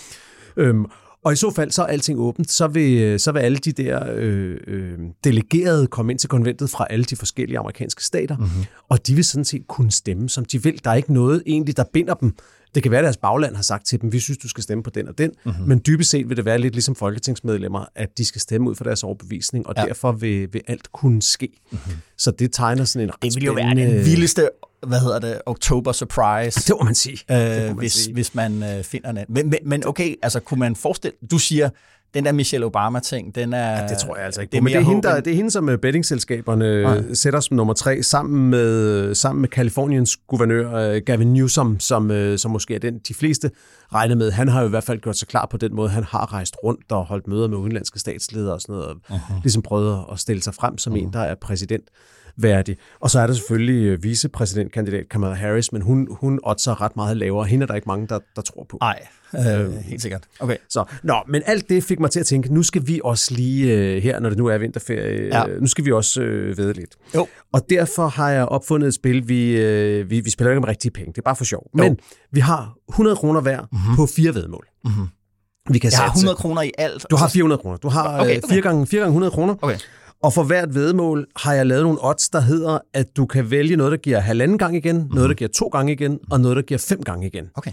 [0.57, 0.85] Øhm,
[1.25, 2.51] og i så fald, så er alting åbent.
[2.51, 6.87] Så vil, så vil alle de der øh, øh, delegerede komme ind til konventet fra
[6.89, 8.63] alle de forskellige amerikanske stater, mm-hmm.
[8.89, 10.81] og de vil sådan set kunne stemme, som de vil.
[10.83, 12.35] Der er ikke noget egentlig, der binder dem.
[12.75, 14.83] Det kan være, at deres bagland har sagt til dem, vi synes, du skal stemme
[14.83, 15.67] på den og den, mm-hmm.
[15.67, 18.85] men dybest set vil det være lidt ligesom folketingsmedlemmer, at de skal stemme ud fra
[18.85, 19.85] deres overbevisning, og Ja.
[19.85, 21.49] derfor vil, vil alt kunne ske.
[21.71, 21.93] Mm-hmm.
[22.17, 24.49] Så det tegner sådan en ret Det ville jo være den vildeste,
[24.87, 26.59] hvad hedder det, oktober surprise.
[26.59, 27.19] Det må man sige.
[27.31, 28.13] øh, man hvis, sige.
[28.13, 29.33] hvis man øh, finder en anden.
[29.33, 31.69] Men, men, men okay, altså kunne man forestille, du siger,
[32.13, 33.81] den der Michelle Obama-ting, den er...
[33.81, 34.51] Ja, det tror jeg altså ikke.
[34.51, 37.39] Det er Men det er, hende, der, det er hende, som øh, bettingselskaberne øh, sætter
[37.39, 42.51] som nummer tre, sammen med, sammen med Kaliforniens guvernør øh, Gavin Newsom, som, øh, som
[42.51, 43.51] måske er den, de fleste
[43.93, 44.31] regner med.
[44.31, 45.89] Han har jo i hvert fald gjort sig klar på den måde.
[45.89, 49.41] Han har rejst rundt og holdt møder med udenlandske statsledere og sådan noget, og uh-huh.
[49.43, 50.97] ligesom prøvet at stille sig frem som uh-huh.
[50.97, 51.83] en, der er præsident
[52.37, 52.77] værdig.
[52.99, 57.17] Og så er der selvfølgelig øh, vicepræsidentkandidat Kamala Harris, men hun, hun oddser ret meget
[57.17, 57.45] lavere.
[57.45, 58.77] Hende er der ikke mange, der, der tror på.
[58.81, 60.23] Nej, øh, helt sikkert.
[60.39, 60.57] Okay.
[60.69, 63.73] Så, nå, men alt det fik mig til at tænke, nu skal vi også lige
[63.77, 65.47] øh, her, når det nu er vinterferie, Ja.
[65.47, 66.95] øh, nu skal vi også øh, vide lidt.
[67.15, 67.27] Jo.
[67.53, 70.91] Og derfor har jeg opfundet et spil, vi, øh, vi, vi spiller ikke med rigtige
[70.91, 71.69] penge, det er bare for sjov.
[71.73, 71.97] Men
[72.31, 73.95] vi har 100 kroner hver mm-hmm.
[73.95, 74.67] på fire vedmål.
[74.85, 75.07] Mm-hmm.
[75.69, 76.19] Vi kan Jeg har satse.
[76.19, 77.05] 100 kroner i alt.
[77.09, 77.77] Du har 400 kroner.
[77.77, 78.37] Du har okay.
[78.37, 78.49] okay.
[78.49, 79.55] 4 gange 4 gange 100 kroner.
[79.61, 79.77] Okay.
[80.23, 83.75] Og for hvert vedmål har jeg lavet nogle odds, der hedder, at du kan vælge
[83.75, 85.15] noget, der giver halvanden gang igen, mm-hmm.
[85.15, 87.49] noget, der giver to gange igen, og noget, der giver fem gange igen.
[87.55, 87.71] Okay.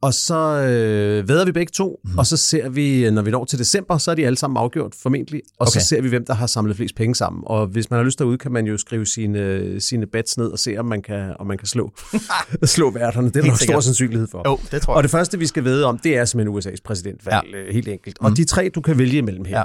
[0.00, 2.18] Og så øh, væder vi begge to, mm.
[2.18, 4.94] og så ser vi, når vi når til december, så er de alle sammen afgjort
[5.02, 5.80] formentlig, og okay.
[5.80, 7.42] Så ser vi, hvem der har samlet flest penge sammen.
[7.46, 10.58] Og hvis man har lyst derude, kan man jo skrive sine, sine bets ned og
[10.58, 11.92] se, om man kan, om man kan slå,
[12.64, 13.28] slå værterne.
[13.28, 14.42] Det er der nok stor sandsynlighed for.
[14.46, 14.96] Jo, det tror jeg.
[14.96, 17.72] Og det første, vi skal vide om, det er simpelthen USA's præsidentvalg, ja.
[17.72, 18.16] helt enkelt.
[18.20, 19.64] Og de tre, du kan vælge imellem her, Ja.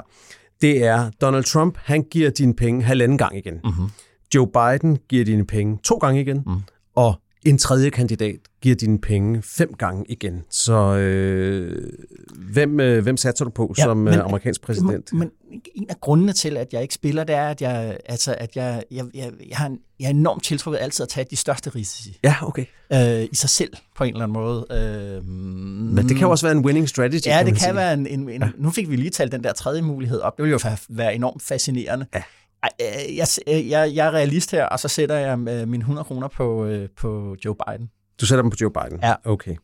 [0.62, 3.54] Det er Donald Trump, han giver dine penge halvanden gang igen.
[3.64, 3.90] Mm-hmm.
[4.34, 6.42] Joe Biden giver dine penge to gange igen.
[6.46, 6.60] Mm.
[6.94, 10.42] Og en tredje kandidat giver dine penge fem gange igen.
[10.50, 11.90] Så øh,
[12.36, 15.12] hvem, øh, hvem satser du på Ja, som men- men, amerikansk præsident?
[15.12, 15.18] Men,
[15.50, 18.56] men en af grundene til, at jeg ikke spiller, det er, at jeg, altså, at
[18.56, 21.70] jeg, jeg, jeg, jeg, har en, jeg er enormt tiltrukket altid at tage de største
[21.70, 22.64] risici Ja, okay.
[22.92, 24.66] øh, i sig selv, på en eller anden måde.
[24.70, 27.74] Øh, Men det kan jo også være en winning strategy, Ja, det man kan sige.
[27.74, 28.48] være en, en, en ja.
[28.58, 30.36] Nu fik vi lige talt den der tredje mulighed op.
[30.36, 32.06] Det ville jo være enormt fascinerende.
[32.14, 32.22] Ja.
[32.64, 36.28] Øh, Jeg, jeg, jeg er realist her, og så sætter jeg øh, mine 100 kroner
[36.28, 37.90] på, øh, på Joe Biden.
[38.20, 39.00] Du sætter dem på Joe Biden?
[39.02, 39.14] Ja.
[39.24, 39.56] Okay.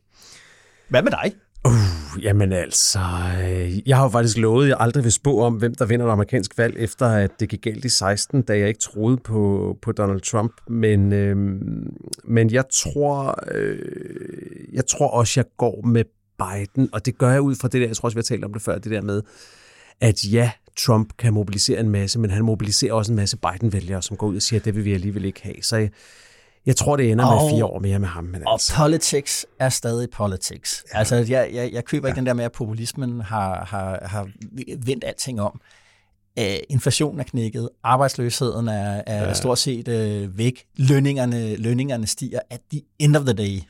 [0.89, 1.33] Hvad med dig?
[1.65, 2.99] Uh, jamen altså,
[3.43, 6.05] øh, jeg har jo faktisk lovet, at jeg aldrig vil spå om, hvem der vinder
[6.05, 9.75] et amerikansk valg, efter at det gik galt i 16, da jeg ikke troede på,
[9.81, 10.51] på Donald Trump.
[10.67, 11.35] Men, øh,
[12.23, 13.79] men jeg tror, øh,
[14.73, 16.03] jeg tror også, jeg går med
[16.37, 18.45] Biden, og det gør jeg ud fra det der, jeg tror også, vi har talt
[18.45, 19.21] om det før, det der med,
[20.01, 20.51] at ja,
[20.85, 24.35] Trump kan mobilisere en masse, men han mobiliserer også en masse Biden-vælgere, som går ud
[24.35, 25.55] og siger, at det vil vi alligevel ikke have.
[25.61, 25.89] Så jeg,
[26.65, 28.23] jeg tror, det ender med Og- fire år mere med ham.
[28.23, 30.83] Men Og altså, politics er stadig politics.
[30.93, 30.99] Ja.
[30.99, 32.11] Altså, jeg, jeg, jeg køber ja.
[32.11, 34.29] ikke den der med, at populismen har, har, har
[34.85, 35.61] vendt alting om.
[36.39, 39.33] Uh, inflationen er knækket, arbejdsløsheden er, er ja.
[39.33, 42.39] stort set uh, væk, lønningerne, lønningerne stiger.
[42.49, 43.61] At the end of the day,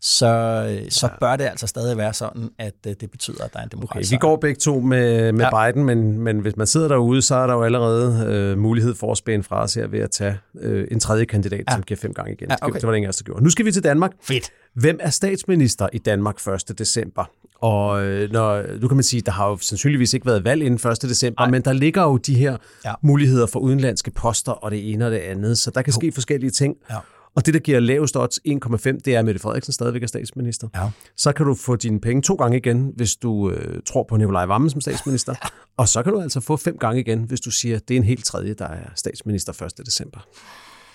[0.00, 3.62] så, så bør det altså stadig være sådan, at uh, det betyder, at der er
[3.62, 5.56] en Okay, demokratisk vi går begge to med, med Ja.
[5.56, 5.70] ja.
[5.72, 9.12] Biden, men, men hvis man sidder derude, så er der jo allerede øh, mulighed for
[9.12, 11.64] at spænde fra os her ved at tage øh, en tredje kandidat, Ja.
[11.68, 11.74] ja.
[11.74, 12.48] som giver fem gange igen.
[12.48, 12.70] Ja, Ja, okay.
[12.70, 12.80] okay.
[12.80, 13.42] Det var det ingen af os, der gjorde.
[13.44, 14.10] Nu skal vi til Danmark.
[14.22, 14.50] Fedt.
[14.74, 16.78] Hvem er statsminister i Danmark 1.
[16.78, 17.24] december?
[17.60, 20.90] Og øh, når, nu kan man sige, der har jo sandsynligvis ikke været valg inden
[20.90, 21.02] 1.
[21.02, 21.50] december, Nej.
[21.50, 22.56] men der ligger jo de her Ja.
[22.90, 22.94] ja.
[23.02, 26.50] muligheder for udenlandske poster, og det ene og det andet, så der kan ske forskellige
[26.50, 26.74] ting.
[26.90, 26.96] Ja.
[27.36, 30.68] Og det, der giver lavest odds 1,5, det er, at Mette Frederiksen stadigvæk er statsminister.
[30.74, 30.90] Ja.
[31.16, 34.46] Så kan du få dine penge to gange igen, hvis du øh, tror på Nikolaj
[34.46, 35.34] Vammen som statsminister.
[35.76, 37.98] Og så kan du altså få fem gange igen, hvis du siger, at det er
[37.98, 39.86] en helt tredje, der er statsminister 1.
[39.86, 40.18] december.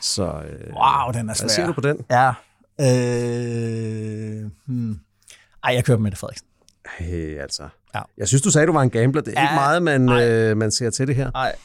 [0.01, 1.43] Så øh, Wow, den er svær.
[1.43, 1.97] hvad siger du på den?
[2.11, 2.31] Ja.
[2.81, 4.99] Øh, hmm.
[5.63, 6.47] Ej, jeg kører med Mette Frederiksen.
[6.99, 7.63] Hey, altså.
[7.95, 8.01] Ja.
[8.17, 9.21] Jeg synes, du sagde, du var en gambler.
[9.21, 11.31] Det er Ja, ikke meget, man, øh, man ser til det her.
[11.33, 11.55] Nej,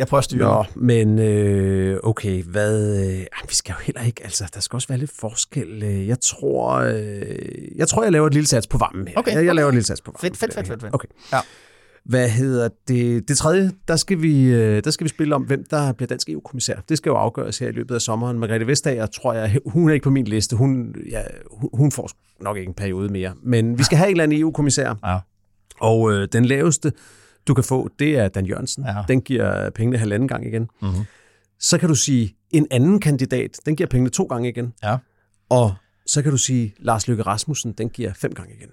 [0.00, 3.04] jeg prøver at styre Nå, men øh, okay, hvad...
[3.06, 4.20] Øh, ej, vi skal jo heller ikke...
[4.24, 5.82] Altså, der skal også være lidt forskel.
[5.82, 7.32] Øh, Jeg tror, øh,
[7.76, 9.14] jeg tror, jeg laver et lille sats på varmen her.
[9.18, 9.56] Okay, jeg, jeg okay.
[9.56, 10.20] laver et lille sats på varmen.
[10.20, 10.94] Fedt, fedt, fedt, fedt, fedt.
[10.94, 11.08] Okay.
[11.32, 11.38] Ja.
[12.04, 13.28] Hvad hedder det?
[13.28, 16.28] Det tredje, der skal, vi, øh, der skal vi spille om, hvem der bliver dansk
[16.30, 16.76] EU-kommissær.
[16.88, 18.38] Det skal jo afgøres her i løbet af sommeren.
[18.38, 20.56] Margrethe Vestager, tror jeg, hun er ikke på min liste.
[20.56, 23.32] Hun, ja, hun- hun får nok ikke en periode mere.
[23.42, 24.94] Men vi skal have en eller anden EU-kommissær.
[25.06, 25.18] Ja.
[25.80, 26.92] Og øh, den laveste,
[27.50, 28.84] du kan få, det er Dan Jørgensen.
[28.84, 28.94] Ja.
[29.08, 30.68] Den giver pengene halvanden gang igen.
[30.82, 30.92] Mhm.
[31.60, 34.72] Så kan du sige, en anden kandidat, den giver pengene to gange igen.
[34.82, 34.96] Ja.
[35.48, 35.74] Og
[36.06, 38.68] så kan du sige, Lars Løkke Rasmussen, den giver fem gange igen.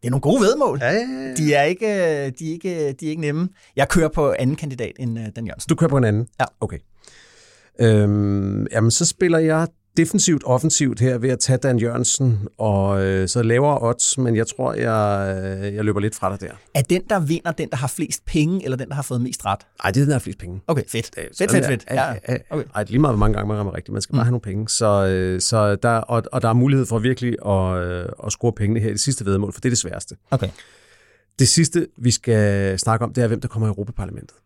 [0.00, 0.78] Det er nogle gode vedmål.
[0.80, 1.34] Ja, ja, ja.
[1.34, 1.86] De er ikke,
[2.30, 3.48] de er ikke, de er ikke nemme.
[3.76, 5.68] Jeg kører på anden kandidat end uh, Dan Jørgensen.
[5.68, 6.28] Du kører på en anden?
[6.40, 6.44] Ja.
[6.60, 6.78] Okay.
[7.80, 13.28] Øhm, jamen, så spiller jeg defensivt offensivt her ved at tage Dan Jørgensen, og øh,
[13.28, 16.54] så lavere odds, men jeg tror, jeg, øh, jeg løber lidt fra dig der.
[16.74, 19.44] Er den, der vinder, den, der har flest penge, eller den, der har fået mest
[19.46, 19.58] ret?
[19.84, 20.60] Ej, det er den, der har flest penge.
[20.66, 21.10] Okay, fedt.
[21.16, 21.84] Er Fedt, fedt, fedt.
[21.90, 22.64] Ja, Ja, okay.
[22.74, 23.92] Ej, lige meget, hvor mange gange man rammer rigtigt.
[23.92, 24.68] Man skal bare have nogle penge.
[24.68, 28.52] Så, øh, så der, og, og der er mulighed for virkelig at, øh, at score
[28.52, 30.16] pengene her i det sidste vedmål, for det er det sværeste.
[30.30, 30.48] Okay.
[31.38, 34.36] Det sidste, vi skal snakke om, det er, hvem der kommer i Europaparlamentet.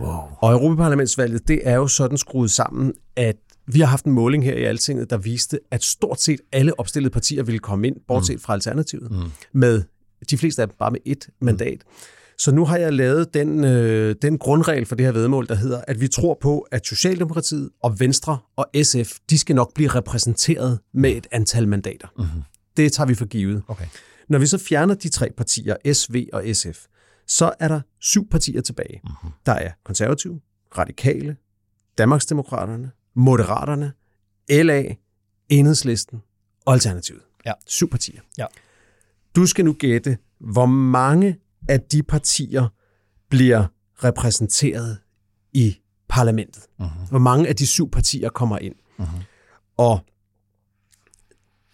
[0.00, 0.20] Wow.
[0.38, 3.36] Og Europaparlamentsvalget, det er jo sådan skruet sammen, at
[3.66, 7.12] vi har haft en måling her i Altinget, der viste, at stort set alle opstillede
[7.12, 9.30] partier ville komme ind, bortset fra Alternativet, mm.
[9.52, 9.82] med
[10.30, 11.84] De fleste af dem bare med ét mandat.
[12.38, 15.82] Så nu har jeg lavet den, øh, den grundregel for det her vedmål, der hedder,
[15.88, 20.78] at vi tror på, at Socialdemokratiet og Venstre og SF, de skal nok blive repræsenteret
[20.94, 22.08] med et antal mandater.
[22.18, 22.42] Mm-hmm.
[22.76, 23.62] Det tager vi for givet.
[23.68, 23.86] Okay.
[24.28, 26.86] Når vi så fjerner de tre partier, SV og SF,
[27.26, 29.00] så er der syv partier tilbage.
[29.04, 29.30] Mm-hmm.
[29.46, 30.40] Der er konservative,
[30.78, 31.36] radikale,
[31.98, 33.92] Danmarksdemokraterne, Moderaterne,
[34.50, 34.84] LA,
[35.48, 36.22] Enhedslisten
[36.66, 37.20] og Alternativet.
[37.46, 37.52] Ja.
[37.66, 38.20] Syv partier.
[38.38, 38.46] Ja.
[39.36, 41.36] Du skal nu gætte, hvor mange
[41.68, 42.68] af de partier
[43.28, 43.66] bliver
[44.04, 44.98] repræsenteret
[45.52, 45.76] i
[46.08, 46.62] parlamentet.
[46.78, 47.06] Mm-hmm.
[47.10, 48.74] Hvor mange af de syv partier kommer ind.
[48.98, 49.18] Mm-hmm.
[49.76, 50.00] Og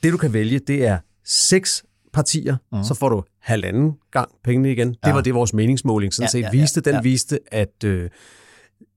[0.03, 2.85] det du kan vælge, det er seks partier, mm.
[2.85, 4.89] så får du halvanden gang pengene igen.
[4.89, 5.13] Det Ja.
[5.13, 6.81] var det, vores meningsmåling sådan Ja, set ja, viste.
[6.81, 7.01] Den ja.
[7.01, 8.11] viste, at øh,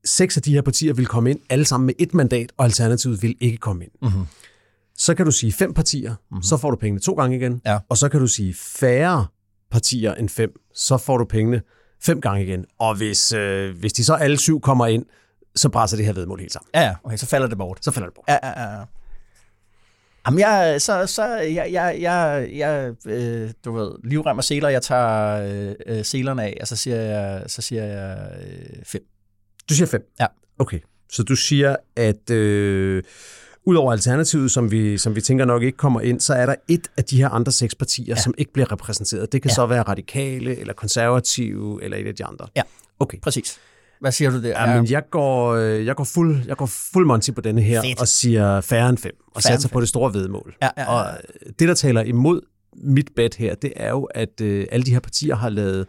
[0.06, 3.22] seks af de her partier vil komme ind, alle sammen med et mandat, og Alternativet
[3.22, 3.92] vil ikke komme ind.
[4.02, 4.26] Mhm.
[4.98, 6.44] Så kan du sige fem partier, mm-hmm.
[6.44, 7.62] så får du pengene to gange igen.
[7.66, 7.80] Ja.
[7.90, 9.26] Og så kan du sige færre
[9.72, 11.62] partier end fem, så får du pengene
[12.02, 12.66] fem gange igen.
[12.80, 15.06] Og hvis, øh, hvis de så alle syv kommer ind,
[15.56, 16.70] så brænder det her vedmål helt sammen.
[16.74, 17.78] Ja, ja, okay, så falder det bort.
[17.82, 18.26] Så falder det bort.
[18.28, 18.84] Ja, ja, ja.
[20.26, 24.82] Jamen, jeg, så, så, jeg, jeg, jeg, jeg øh, du ved, livrem og seler, jeg
[24.82, 29.02] tager øh, øh, selerne af, og så siger jeg, så siger jeg øh, fem.
[29.70, 30.14] Du siger fem?
[30.20, 30.26] Ja.
[30.60, 30.80] Okay.
[31.12, 33.04] Så du siger, at øh,
[33.66, 36.88] udover Alternativet, som vi, som vi tænker nok ikke kommer ind, så er der et
[36.98, 38.22] af de her andre seks partier, ja.
[38.22, 39.32] som ikke bliver repræsenteret.
[39.32, 39.56] Det kan ja.
[39.56, 42.48] så være radikale, eller konservative, eller et af de andre.
[42.56, 42.62] Ja.
[43.00, 43.20] Okay.
[43.20, 43.60] Præcis.
[44.00, 44.50] Hvad siger du der?
[44.50, 47.82] Ja, men jeg går, øh, jeg går fuld, jeg går fuld monty på denne her,
[47.82, 48.02] Fedt.
[48.02, 50.56] og siger færre end fem, og Færre satser på det store vedmål.
[50.62, 50.94] Ja, ja, ja.
[50.94, 52.42] Og øh, det, der taler imod
[52.76, 55.88] mit bet her, det er jo, at øh, alle de her partier har lavet,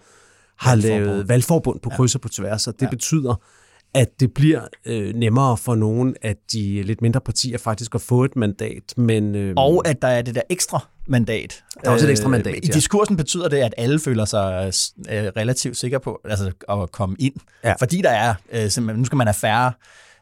[0.59, 1.05] har Valgforbund.
[1.05, 2.91] lavet valgforbund på kryds og på tværs, og det ja.
[2.91, 3.41] betyder,
[3.95, 8.25] at det bliver øh, nemmere for nogle af de lidt mindre partier faktisk at få
[8.25, 8.95] et mandat.
[8.97, 11.65] Men, øh, Og at der er det der ekstra mandat.
[11.83, 12.73] Der er også et ekstra mandat, I ja.
[12.73, 14.73] diskursen betyder det, at alle føler sig
[15.11, 17.35] øh, relativt sikre på altså, at komme ind.
[17.65, 17.75] Ja.
[17.81, 19.73] Fordi der er, øh, simpelthen, nu skal man have færre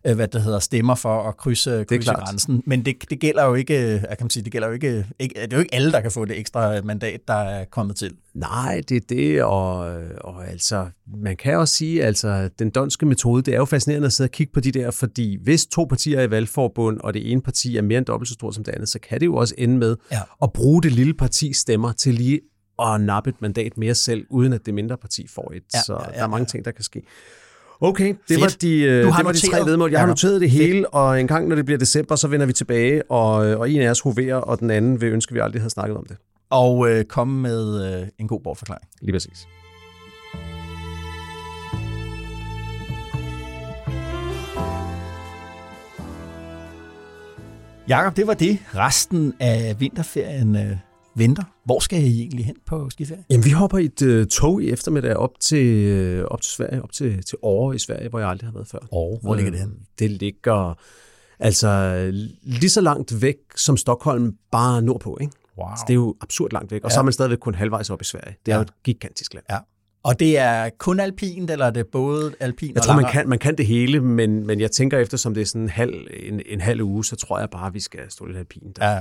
[0.06, 2.24] øh, hvad det hedder, stemmer for at krydse, krydse klart.
[2.24, 2.62] grænsen.
[2.66, 5.06] Men det, det gælder jo ikke, øh, jeg kan man sige, det gælder jo ikke,
[5.18, 7.96] ikke, det er jo ikke alle, der kan få det ekstra mandat, der er kommet
[7.96, 8.12] til.
[8.34, 9.76] Nej, det er det, og,
[10.20, 10.86] og altså,
[11.16, 14.32] man kan også sige, altså, den donske metode, det er jo fascinerende at sidde og
[14.32, 17.76] kigge på de der, fordi hvis to partier er i valgforbund, og det ene parti
[17.76, 19.78] er mere end dobbelt så stort som det andet, så kan det jo også ende
[19.78, 20.20] med Ja.
[20.42, 22.40] at bruge det lille parti stemmer til lige
[22.82, 25.62] at nappe et mandat mere selv, uden at det mindre parti får et.
[25.74, 26.48] Ja, så ja, ja, der er mange ja.
[26.48, 27.02] ting, der kan ske.
[27.84, 28.40] Okay, det Fedt.
[28.40, 29.90] var de, øh, Du har det var de tre vedmål.
[29.90, 32.52] Jeg har noteret det hele, og en gang, når det bliver december, så vender vi
[32.52, 35.60] tilbage, og, og en af os hoverer, og den anden vil ønske, at vi aldrig
[35.62, 36.16] havde snakket om det.
[36.50, 38.84] Og øh, komme med øh, en god bortforklaring.
[39.02, 39.46] Lige præcis.
[47.88, 48.58] Jakob, det var det.
[48.74, 50.76] Resten af vinterferien øh,
[51.14, 51.42] venter.
[51.64, 53.24] Hvor skal I egentlig hen på skiferie?
[53.30, 56.82] Jamen, vi hopper i et øh, tog i eftermiddag op til, øh, op til Sverige,
[56.82, 58.78] op til, til Åre i Sverige, hvor jeg aldrig har været før.
[58.92, 59.74] Åre, hvor ligger det henne?
[59.74, 60.78] Øh, Det ligger
[61.38, 61.96] altså
[62.42, 65.32] lige så langt væk som Stockholm, bare nordpå, ikke?
[65.58, 65.66] Wow.
[65.76, 66.94] Så det er jo absurd langt væk, og Ja.
[66.94, 68.36] så er man stadigvæk kun halvvejs op i Sverige.
[68.46, 68.58] Det er Ja.
[68.58, 69.44] jo et gigantisk land.
[69.50, 69.58] Ja.
[70.04, 73.38] Og det er kun alpint, eller er det både alpint Jeg tror, man kan, man
[73.38, 76.60] kan det hele, men, men jeg tænker, eftersom det er sådan en halv, en, en
[76.60, 79.00] halv uge, så tror jeg bare, vi skal stå lidt alpint og Ja,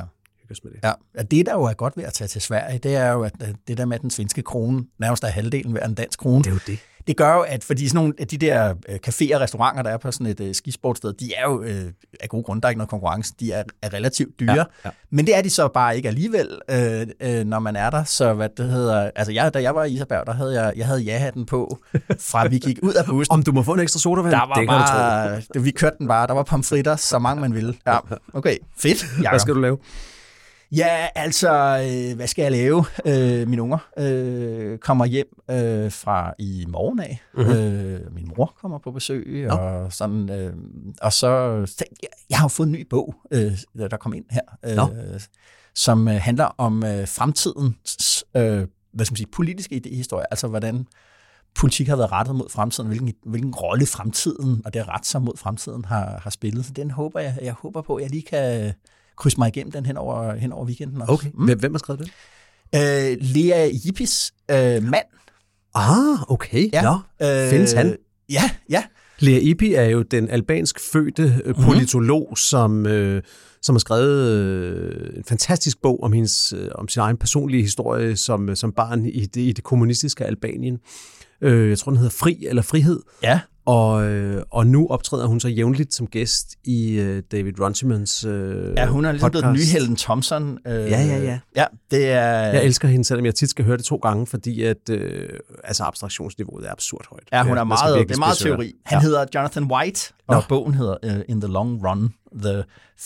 [0.51, 0.79] os med det.
[0.83, 0.91] ja.
[1.17, 1.23] ja.
[1.23, 3.33] Det, der jo er godt ved at tage til Sverige, det er jo, at
[3.67, 6.43] det der med at den svenske krone nærmest er halvdelen ved en dansk krone.
[6.43, 6.79] Det er jo det.
[7.07, 9.89] Det gør jo, at fordi sådan nogle af de der øh, caféer og restauranter, der
[9.89, 11.83] er på sådan et øh, skisportsted, de er jo øh,
[12.19, 14.53] af gode grunde, der er ikke noget konkurrence, de er, er relativt dyre.
[14.53, 14.89] Ja, ja.
[15.09, 18.03] Men det er de så bare ikke alligevel, øh, øh, når man er der.
[18.03, 20.87] Så hvad det hedder, altså jeg, da jeg var i Isabel, der havde jeg, jeg
[20.87, 21.77] havde ja-hatten på,
[22.19, 23.33] fra vi gik ud af bussen.
[23.35, 26.07] Om du må få en ekstra sodavand, Der var det bare, det, vi kørte den
[26.07, 27.75] bare, der var pomfritter, så mange man ville.
[27.87, 27.97] Ja,
[28.33, 29.05] okay, fedt.
[29.29, 29.77] Hvad skal du lave?
[30.76, 32.86] Ja, altså, øh, hvad skal jeg lave?
[33.05, 37.22] Øh, mine unger øh, kommer hjem øh, fra i morgen af.
[37.34, 37.43] Mhm.
[37.43, 37.59] Mm-hmm.
[37.59, 40.30] Øh, min mor kommer på besøg, og sådan.
[40.30, 40.53] Øh,
[41.01, 41.28] og så,
[41.80, 45.19] jeg, jeg har jo fået en ny bog, øh, der kom ind her, øh,
[45.76, 50.26] som øh, handler om øh, fremtidens, øh, hvad skal man sige, politiske idehistorie.
[50.32, 50.88] Altså, hvordan
[51.55, 55.22] politik har været rettet mod fremtiden, hvilken, hvilken rolle fremtiden og det at rette sig
[55.22, 56.65] mod fremtiden har, har spillet.
[56.65, 58.74] Så den håber jeg, jeg håber på, at jeg lige kan
[59.22, 61.13] krydse mig igennem den hen over, hen over weekenden også.
[61.13, 62.11] Okay, hvem, hvem har skrevet det?
[62.76, 65.05] Øh, Lea Jippis øh, mand.
[65.76, 66.69] Ah, okay.
[66.74, 66.82] Ja.
[66.82, 67.97] Nå, Øh, findes han?
[68.30, 68.84] Ja, ja.
[69.19, 73.22] Lea Ipi er jo den albansk fødte øh, politolog, som, øh,
[73.61, 78.17] som har skrevet øh, en fantastisk bog om, hendes, øh, om sin egen personlige historie
[78.17, 80.80] som, som barn i det, i det kommunistiske Albanien.
[81.41, 82.99] Øh, jeg tror, den hedder Fri eller Frihed.
[83.24, 83.39] Ja.
[83.66, 88.74] Og, øh, og nu optræder hun så jævnligt som gæst i øh, David Runciman's øh,
[88.78, 89.74] Ja, hun er ligesom blevet den nye podcast.
[89.74, 90.57] Helen Thompson.
[90.68, 91.39] Øh, Ja, ja, ja.
[91.55, 92.32] Ja, det er...
[92.32, 95.30] Jeg elsker hende, selvom jeg tit skal høre det to gange, fordi at, øh,
[95.64, 97.24] altså abstraktionsniveauet er absurd højt.
[97.32, 98.74] Ja, hun er skal meget, det er meget teori.
[98.86, 99.01] Han ja.
[99.01, 100.41] hedder Jonathan White, og Nå.
[100.49, 102.63] bogen hedder uh, In the Long Run, The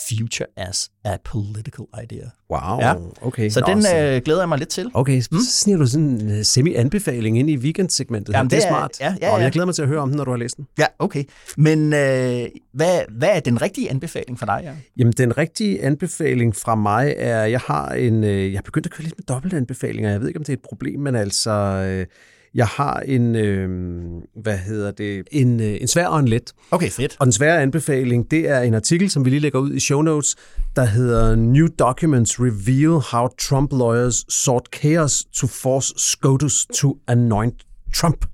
[0.08, 2.24] Future as a Political Idea.
[2.50, 2.94] Wow, Ja.
[3.22, 3.48] okay.
[3.50, 4.90] Så Nå, den øh, glæder jeg mig lidt til.
[4.94, 8.32] Okay, så sniger du sådan en øh, semi-anbefaling ind i weekendsegmentet.
[8.34, 9.00] Jamen, det er det er- smart.
[9.00, 9.42] ja, ja, Og ja.
[9.44, 10.66] jeg glæder mig til at høre om den, når du har læst den.
[10.78, 11.24] Ja, okay.
[11.56, 14.72] Men øh, hvad, hvad er den rigtige anbefaling for dig, ja?
[14.96, 18.92] Jamen, den rigtige anbefaling fra mig er, jeg har en, øh, jeg har begyndt at
[18.92, 20.10] køre lidt med dobbeltanbefalinger.
[20.10, 22.06] Jeg ved ikke, om det er et problem, men altså, øh,
[22.56, 23.68] jeg har en, øh,
[24.42, 26.52] hvad hedder det, en, øh, en svær og en let.
[26.70, 27.16] Okay, fedt.
[27.18, 30.02] Og den svære anbefaling, det er en artikel, som vi lige lægger ud i show
[30.02, 30.36] notes,
[30.76, 37.54] der hedder New Documents Reveal How Trump Lawyers Sought Chaos to Force SCOTUS to Anoint
[37.94, 38.26] Trump.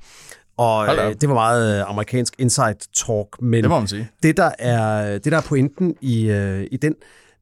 [0.57, 4.09] Og øh, det var meget øh, amerikansk inside talk, men Det må man sige.
[4.23, 6.95] det, der er, det, der er pointen i, øh, i den,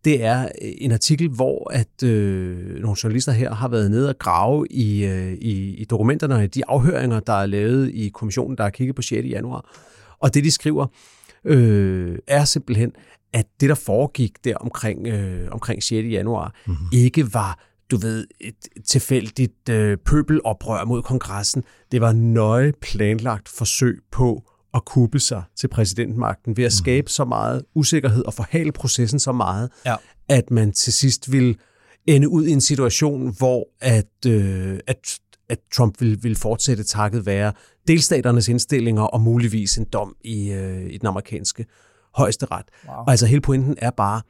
[0.05, 0.48] det er øh,
[0.78, 5.32] en artikel, hvor at øh, nogle journalister her har været nede og grave i, øh,
[5.32, 8.96] i, i dokumenterne og i de afhøringer, der er lavet i kommissionen, der har kigget
[8.96, 9.26] på 6.
[9.28, 9.76] januar.
[10.18, 10.86] Og det, de skriver,
[11.44, 12.92] øh, er simpelthen,
[13.32, 16.12] at det, der foregik der omkring, øh, omkring 6.
[16.12, 16.86] januar, mm-hmm.
[16.92, 21.64] ikke var du ved, et tilfældigt øh, pøbeloprør mod kongressen.
[21.92, 27.24] Det var nøje planlagt forsøg på at kuppe sig til præsidentmagten ved at skabe så
[27.24, 29.94] meget usikkerhed og forhale processen så meget, Ja.
[30.28, 31.56] at man til sidst vil
[32.06, 35.18] ende ud i en situation, hvor at, øh, at,
[35.48, 37.52] at Trump vil, vil fortsætte takket være
[37.88, 41.66] delstaternes indstillinger og muligvis en dom i, øh, i den amerikanske
[42.14, 42.64] højesteret.
[42.86, 42.96] Wow.
[42.96, 44.20] Og altså hele pointen er bare,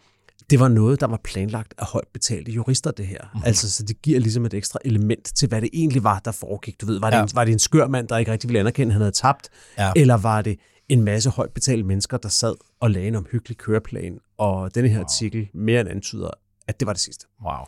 [0.50, 3.18] det var noget, der var planlagt af højt betalte jurister, det her.
[3.22, 3.42] Mm-hmm.
[3.46, 6.80] Altså, så det giver ligesom et ekstra element til, hvad det egentlig var, der foregik.
[6.80, 7.22] Du ved, var det, ja.
[7.22, 9.48] en, var det en skør mand, der ikke rigtig ville anerkende, at han havde tabt?
[9.78, 9.92] Ja.
[9.96, 14.18] Eller var det en masse højt betalte mennesker, der sad og lagde en omhyggelig køreplan?
[14.38, 15.04] Og denne her wow.
[15.04, 16.30] artikel mere end antyder,
[16.68, 17.26] at det var det sidste.
[17.44, 17.64] Wow.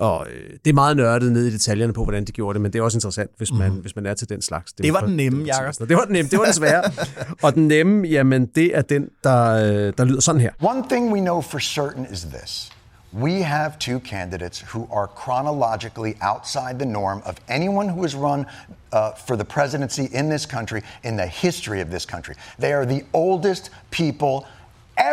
[0.00, 2.72] Og øh, det er meget nørdet ned i detaljerne på, hvordan de gjorde det, men
[2.72, 3.76] det er også interessant, hvis man, mm.
[3.76, 4.72] hvis man er til den slags.
[4.72, 5.88] Det var den nemme, Jacob.
[5.88, 6.82] Det var den nemme, det var den svære.
[7.44, 10.50] og den nemme, jamen det er den, der, øh, der lyder sådan her.
[10.60, 12.70] One thing we know for certain is this.
[13.12, 18.46] We have two candidates who are chronologically outside the norm of anyone who has run
[18.92, 22.34] uh, for the presidency in this country, in the history of this country.
[22.58, 24.46] They are the oldest people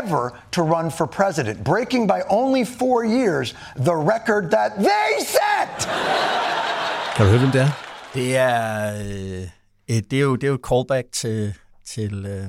[0.04, 5.88] ever to run for president, breaking by only four years the record that they set.
[7.16, 7.70] Kan du høre, hvem det er?
[8.14, 9.48] Det er, øh,
[9.88, 11.54] et, det er, jo, det er jo et callback til,
[11.86, 12.46] til, øh,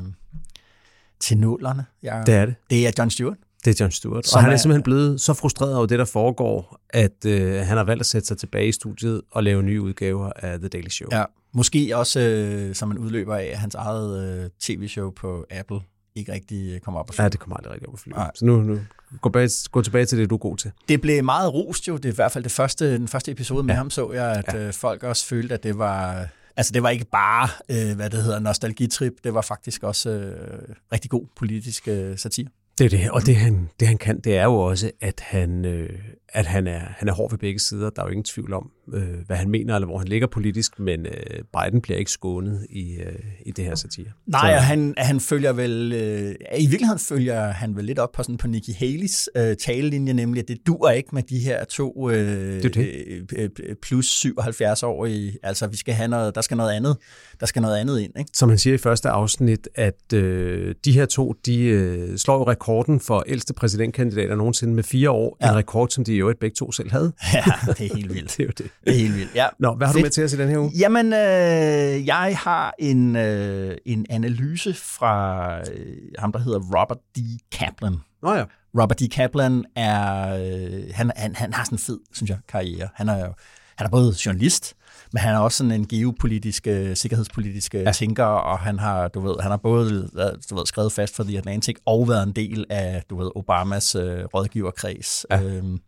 [1.20, 1.84] til nullerne.
[2.02, 2.22] Ja.
[2.26, 2.54] Det er det.
[2.70, 3.36] Det er John Stewart.
[3.64, 4.26] Det er John Stewart.
[4.26, 7.54] Som Og han er er- simpelthen blevet så frustreret over det, der foregår, at øh,
[7.66, 10.68] han har valgt at sætte sig tilbage i studiet og lave nye udgaver af The
[10.68, 11.08] Daily Show.
[11.12, 11.24] Ja.
[11.54, 15.80] Måske også øh, som en udløber af hans eget øh, tv-show på Apple
[16.18, 18.16] ikke rigtig øh, kommer op og Ja, det kommer aldrig rigtig op at flyve.
[18.16, 18.30] Nej.
[18.34, 18.80] Så nu, nu
[19.20, 20.72] gå, bag, gå tilbage til det, du er god til.
[20.88, 21.96] Det blev meget rost jo.
[21.96, 23.78] Det er i hvert fald det første, den første episode med ja.
[23.78, 24.58] ham, så jeg, at ja.
[24.58, 26.26] øh, folk også følte, at det var...
[26.56, 29.12] Altså, det var ikke bare, øh, hvad det hedder, nostalgitrip.
[29.24, 32.48] Det var faktisk også øh, rigtig god politisk øh, satire.
[32.78, 35.64] Det er det, og det han, det han kan, det er jo også, at han,
[35.64, 35.90] øh,
[36.28, 37.90] at han, er, han er hård ved begge sider.
[37.90, 40.78] Der er jo ingen tvivl om, øh, hvad han mener, eller hvor han ligger politisk,
[40.78, 44.06] men øh, Biden bliver ikke skånet i, øh, i det her satire.
[44.26, 45.92] Nej, og han, han følger vel...
[45.92, 50.12] Øh, I virkeligheden følger han vel lidt op på, sådan, på Nikki Haley's øh, talelinje,
[50.12, 54.26] nemlig at det dur ikke med de her to øh, Det er øh, øh, plus
[54.26, 55.38] 77-årige.
[55.42, 56.96] Altså, vi skal have noget, der skal noget andet,
[57.40, 58.30] der skal noget andet ind, ikke?
[58.34, 62.48] Som han siger i første afsnit, at øh, de her to, de øh, slår jo
[62.48, 65.36] rekorden for ældste præsidentkandidater nogensinde med fire år.
[65.40, 65.50] Ja.
[65.50, 67.12] En rekord, som de i øvrigt begge to selv havde.
[67.34, 68.30] Ja, det er helt vildt.
[68.36, 68.70] Det er jo det.
[68.84, 69.46] Det er helt vildt, ja.
[69.58, 70.04] Nå, hvad har du Fedt.
[70.04, 70.72] med til os i den her uge?
[70.78, 77.18] Jamen, øh, jeg har en, øh, en analyse fra øh, ham, der hedder Robert D.
[77.52, 77.96] Kaplan.
[78.22, 78.44] Nå ja.
[78.80, 79.08] Robert D.
[79.10, 82.88] Kaplan er, øh, han, han, han har sådan en fed, synes jeg, karriere.
[82.94, 83.32] Han er jo
[83.78, 84.74] han er både journalist,
[85.12, 87.92] men han er også sådan en geopolitisk, øh, sikkerhedspolitisk ja.
[87.92, 90.08] tænker, og han har, du ved, han har både
[90.50, 93.94] du ved, skrevet fast for The Atlantic og været en del af, du ved, Obamas
[93.94, 95.26] øh, rådgiverkreds.
[95.30, 95.42] Ja.
[95.42, 95.78] Øhm,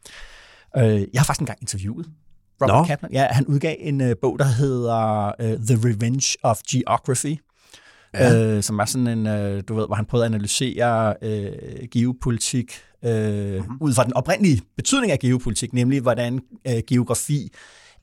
[0.76, 2.06] øh, jeg har faktisk engang interviewet
[2.62, 2.84] Robert Nå.
[2.84, 3.12] Kaplan.
[3.12, 7.36] Ja, han udgav en øh, bog, der hedder øh, The Revenge of Geography,
[8.14, 8.56] ja.
[8.56, 11.52] øh, som er sådan en, øh, du ved, hvor han prøvede at analysere øh,
[11.92, 12.72] geopolitik
[13.04, 13.76] øh, mm-hmm.
[13.80, 17.52] ud fra den oprindelige betydning af geopolitik, nemlig hvordan øh, geografi,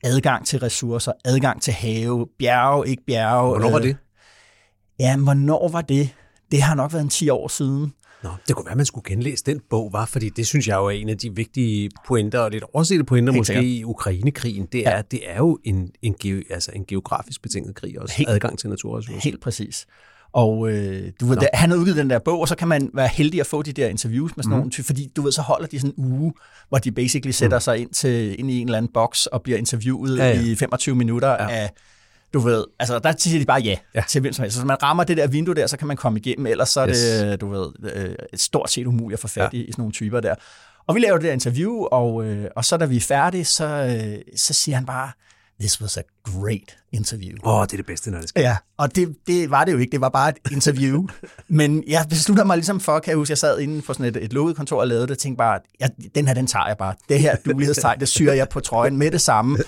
[0.04, 3.48] adgang til ressourcer, adgang til have, bjerge, ikke bjerge.
[3.48, 3.96] Hvornår var øh, det?
[4.98, 6.10] Ja, hvornår var det?
[6.50, 7.92] Det har nok været en 10 år siden.
[8.22, 10.76] Nå, det kunne være, at man skulle genlæse den bog, var, fordi det synes jeg
[10.76, 13.64] jo er en af de vigtige pointer, og lidt oversete pointer Helt måske sikkert.
[13.64, 14.66] i Ukrainekrigen.
[14.72, 15.02] Det er, ja.
[15.10, 18.14] det er jo en, en, geo, altså en geografisk betinget krig også.
[18.14, 19.20] Helt- Adgang til naturressourcer.
[19.20, 19.86] Helt præcis.
[20.32, 22.90] Og øh, du ved, der, han har udgivet den der bog, og så kan man
[22.94, 24.60] være heldig at få de der interviews med sådan mm.
[24.60, 26.32] nogle, fordi du ved, så holder de sådan en uge,
[26.68, 27.60] hvor de basically sætter mm.
[27.60, 30.40] sig ind, til, ind i en eller anden boks og bliver interviewet ja, ja.
[30.40, 31.50] i 25 minutter ja.
[31.50, 31.70] af
[32.34, 34.02] du ved, altså der siger de bare ja, ja.
[34.08, 34.54] til hvem som helst.
[34.54, 36.80] Så hvis man rammer det der vindue der, så kan man komme igennem, ellers så
[36.80, 36.98] er yes.
[36.98, 39.58] det, du ved, øh, stort set umuligt at få fat ja.
[39.58, 40.34] i, i sådan nogle typer der.
[40.86, 43.64] Og vi laver det der interview, og, øh, og så da vi er færdige, så,
[43.66, 45.10] øh, så siger han bare,
[45.60, 47.36] this was a great interview.
[47.44, 48.42] Åh, oh, det er det bedste, når det skal.
[48.42, 49.92] Ja, og det, det var det jo ikke.
[49.92, 51.06] Det var bare et interview.
[51.48, 54.24] Men jeg beslutter mig ligesom for, kan jeg huske, jeg sad inde på sådan et,
[54.24, 56.76] et lukket kontor og lavede det, og tænkte bare, ja, den her, den tager jeg
[56.76, 56.94] bare.
[57.08, 59.58] Det her dulighedstegn, det syrer jeg på trøjen med det samme,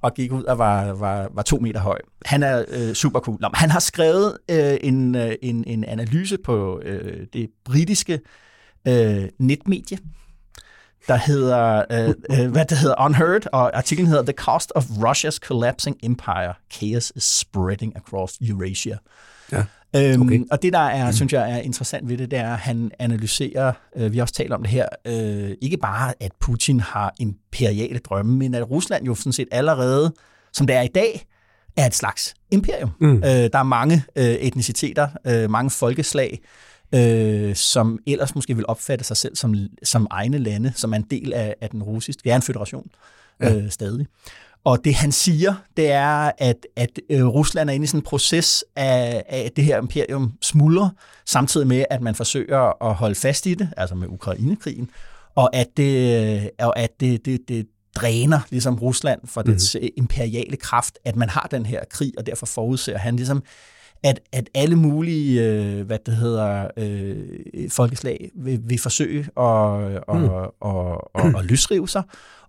[0.00, 1.98] og gik ud og var, var, var to meter høj.
[2.24, 3.38] Han er øh, super cool.
[3.40, 8.20] Nå, han har skrevet øh, en, øh, en, en analyse på øh, det britiske
[8.88, 9.98] øh, netmedie,
[11.08, 15.38] der hedder, øh, øh, hvad det hedder, Unheard, og artiklen hedder The Cost of Russia's
[15.38, 16.54] Collapsing Empire.
[16.72, 18.96] Chaos is spreading across Eurasia.
[19.52, 19.64] Ja.
[19.96, 20.40] Øhm, okay.
[20.50, 21.12] og det, der er, mm.
[21.12, 24.34] synes jeg er interessant ved det, det er, at han analyserer, øh, vi har også
[24.34, 29.06] talt om det her, øh, ikke bare, at Putin har imperiale drømme, men at Rusland
[29.06, 30.14] jo sådan set allerede,
[30.52, 31.26] som det er i dag,
[31.76, 32.90] er et slags imperium.
[33.00, 33.16] Mm.
[33.16, 36.40] Øh, der er mange øh, etniciteter, øh, mange folkeslag,
[36.94, 41.06] øh, som ellers måske vil opfatte sig selv som, som egne lande, som er en
[41.10, 42.22] del af, af den russiske.
[42.24, 42.90] Det er en federation
[43.40, 43.54] ja.
[43.54, 44.06] øh, stadig.
[44.64, 48.04] Og det han siger, det er, at, at øh, Rusland er inde i sådan en
[48.04, 50.88] proces af, af det her imperium smuldrer,
[51.26, 54.90] samtidig med, at man forsøger at holde fast i det, altså med Ukrainekrigen,
[55.34, 57.66] og at det, og at det, det, det
[57.96, 59.52] dræner ligesom Rusland for mm.
[59.52, 63.42] dets imperiale kraft, at man har den her krig, og derfor forudser han ligesom
[64.02, 70.24] at, at alle mulige øh, hvad det hedder, øh, folkeslag vil, vil forsøge at, mm.
[70.24, 72.02] at, at, at, at løsrive sig.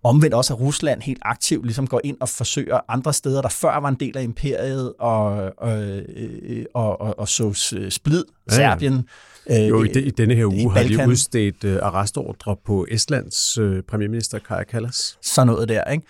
[0.03, 3.79] Omvendt også, at Rusland helt aktivt ligesom går ind og forsøger andre steder, der før
[3.79, 7.53] var en del af imperiet, og, og, øh, og, og, og så
[7.89, 9.05] splid, ja, Serbien.
[9.49, 13.57] Øh, jo, i, de, i denne her uge har de udstedt uh, arrestordre på Estlands
[13.57, 15.17] uh, premierminister Kaja Kallas.
[15.21, 16.05] Så noget der, ikke?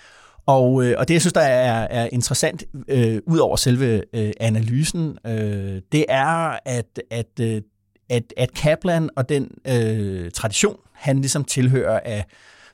[0.46, 4.32] Og, øh, og det, jeg synes, der er, er interessant, øh, ud over selve øh,
[4.40, 7.62] analysen, øh, det er, at, at, øh,
[8.10, 12.26] at, at Kaplan og den øh, tradition, han ligesom tilhører af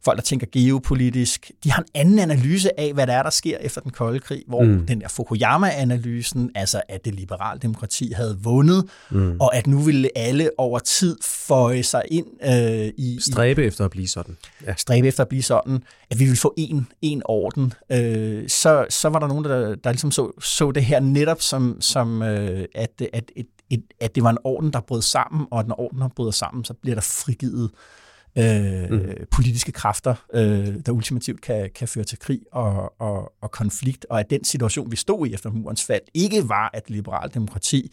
[0.06, 3.58] folk, der tænker geopolitisk, de har en anden analyse af, hvad der er, der sker
[3.58, 4.86] efter den kolde krig, hvor mm.
[4.86, 9.38] den der Fukuyama-analysen, altså at det liberale demokrati havde vundet, mm.
[9.39, 13.20] og at nu ville alle over tid føje sig ind øh, i...
[13.22, 14.38] Stræbe i, efter at blive sådan.
[14.66, 14.74] Ja.
[14.78, 17.74] Stræbe efter at blive sådan, at vi ville få en, en orden.
[17.91, 21.78] Øh, så, så var der nogen, der, der ligesom så, så det her netop som,
[21.82, 25.66] som øh, at, at, et, et, at det var en orden, der brød sammen, og
[25.68, 28.07] når ordenen bryder sammen, så bliver der frigivet øh,
[28.38, 29.26] mm.
[29.32, 34.20] politiske kræfter, øh, der ultimativt kan, kan føre til krig og, og, og konflikt, og
[34.20, 37.92] at den situation, vi stod i efter murens fald, ikke var, at liberalt demokrati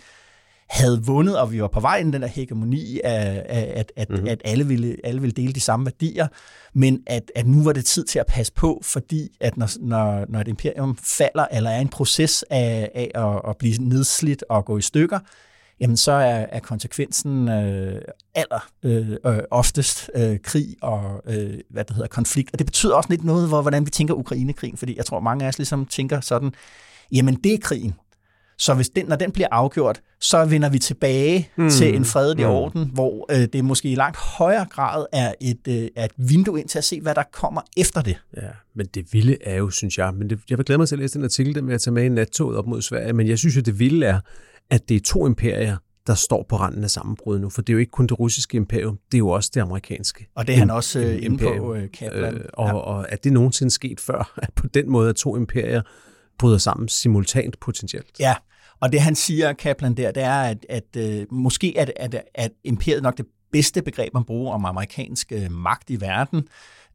[0.69, 4.11] havde vundet, og vi var på vej ind den der hegemoni af, af at, at,
[4.11, 4.27] mm-hmm.
[4.27, 6.29] at alle, ville, alle ville dele de samme værdier,
[6.75, 10.25] men at, at nu var det tid til at passe på, fordi at når, når,
[10.29, 14.65] når et imperium falder, eller er en proces af, af at, at blive nedslidt og
[14.65, 15.19] gå i stykker,
[15.81, 18.03] jamen så er, er konsekvensen øh,
[18.35, 22.51] aller øh, øh, oftest øh, krig og øh, hvad det hedder, konflikt.
[22.53, 25.45] Og det betyder også lidt noget, hvor, hvordan vi tænker Ukrainekrigen, fordi jeg tror, mange
[25.45, 26.53] af os ligesom tænker sådan,
[27.13, 27.95] jamen det er krigen.
[28.59, 31.71] Så hvis den, når den bliver afgjort, så vender vi tilbage mm.
[31.71, 32.53] til en fredelig mm.
[32.53, 36.61] orden, hvor øh, det måske i langt højere grad er et, øh, er et vindue
[36.61, 38.17] ind til at se, hvad der kommer efter det.
[38.37, 40.95] Ja, men det vilde er jo, synes jeg, men det, jeg vil glæde mig til
[40.95, 43.29] at læse den artikel, den vil jeg tage med i nattoget op mod Sverige, men
[43.29, 44.21] jeg synes jo, det vilde er,
[44.71, 47.75] at det er to imperier, der står på randen af sammenbrud nu, for det er
[47.75, 50.29] jo ikke kun det russiske imperium, det er jo også det amerikanske.
[50.35, 52.35] Og det er han også øh, inde på, øh, Kaplan.
[52.35, 52.75] Øh, og, ja.
[52.75, 55.83] og er det nogensinde sket før, at på den måde, at to imperier
[56.39, 58.21] bryder sammen simultant potentielt?
[58.21, 58.35] Ja,
[58.81, 62.53] og det han siger, Kaplan, der, det er, at, at øh, måske er, at, at
[62.65, 66.49] imperiet nok det bedste begreb, man bruger om amerikansk øh, magt i verden,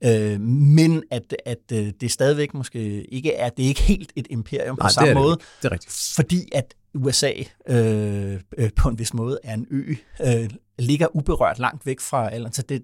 [0.03, 4.28] øh, men at, at øh, det stadigvæk måske ikke er, det er ikke helt et
[4.30, 6.13] imperium Nej, på samme det måde, det, det er rigtigt.
[6.15, 7.32] fordi at USA
[7.70, 12.36] øh, øh, på en vis måde er en ø, øh, ligger uberørt langt væk fra,
[12.36, 12.84] eller så det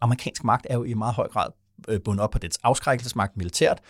[0.00, 1.50] amerikansk magt er jo i meget høj grad
[1.88, 3.80] øh, bundet op på dets afskrækkelsesmagt militært,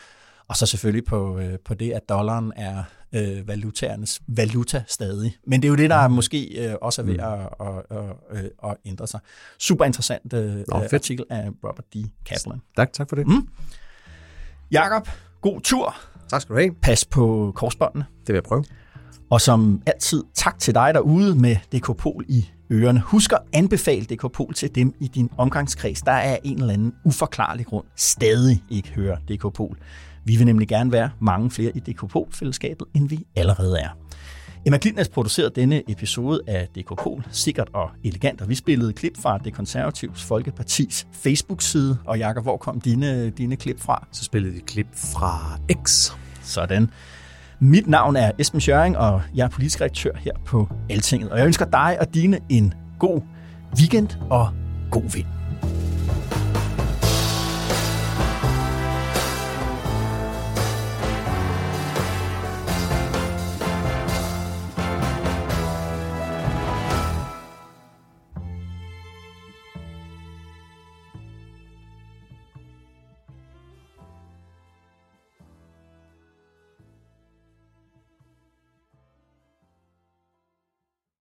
[0.49, 2.83] og så selvfølgelig på, øh, på det, at dollaren er
[3.15, 5.37] øh, valutaernes valuta stadig.
[5.47, 6.15] Men det er jo det, der mm.
[6.15, 7.21] måske øh, også er ved mm.
[7.21, 9.21] at, at, at, at, at ændre sig.
[9.59, 11.97] Super interessant øh, Nå, artikel af Robert D.
[12.27, 12.61] Kaplan.
[12.77, 13.27] Tak, tak for det.
[13.27, 13.49] Mm.
[14.71, 15.09] Jakob,
[15.41, 15.97] god tur.
[16.29, 16.75] Tak skal du have.
[16.83, 18.07] Pas på korsbåndene.
[18.21, 18.65] Det vil jeg prøve.
[19.31, 21.89] Og som altid, tak til dig derude med DK
[22.29, 23.01] i ørerne.
[23.01, 27.67] Husk at anbefale DK til dem i din omgangskreds, der er en eller anden uforklarlig
[27.67, 29.77] grund stadig ikke hører DK
[30.25, 33.89] Vi vil nemlig gerne være mange flere i DK fællesskabet end vi allerede er.
[34.67, 39.13] Emma Klitnes producerede denne episode af DK Pol, sikkert og elegant, og vi spillede klip
[39.23, 41.99] fra det konservativs Folkepartis Facebook-side.
[42.05, 44.07] Og Jakob, hvor kom dine, dine klip fra?
[44.13, 46.13] Så spillede vi klip fra X.
[46.43, 46.91] Sådan.
[47.63, 51.31] Mit navn er Esben Schøring, og jeg er politisk redaktør her på Altinget.
[51.31, 53.21] Og jeg ønsker dig og dine en god
[53.79, 54.49] weekend og
[54.91, 55.27] god vind.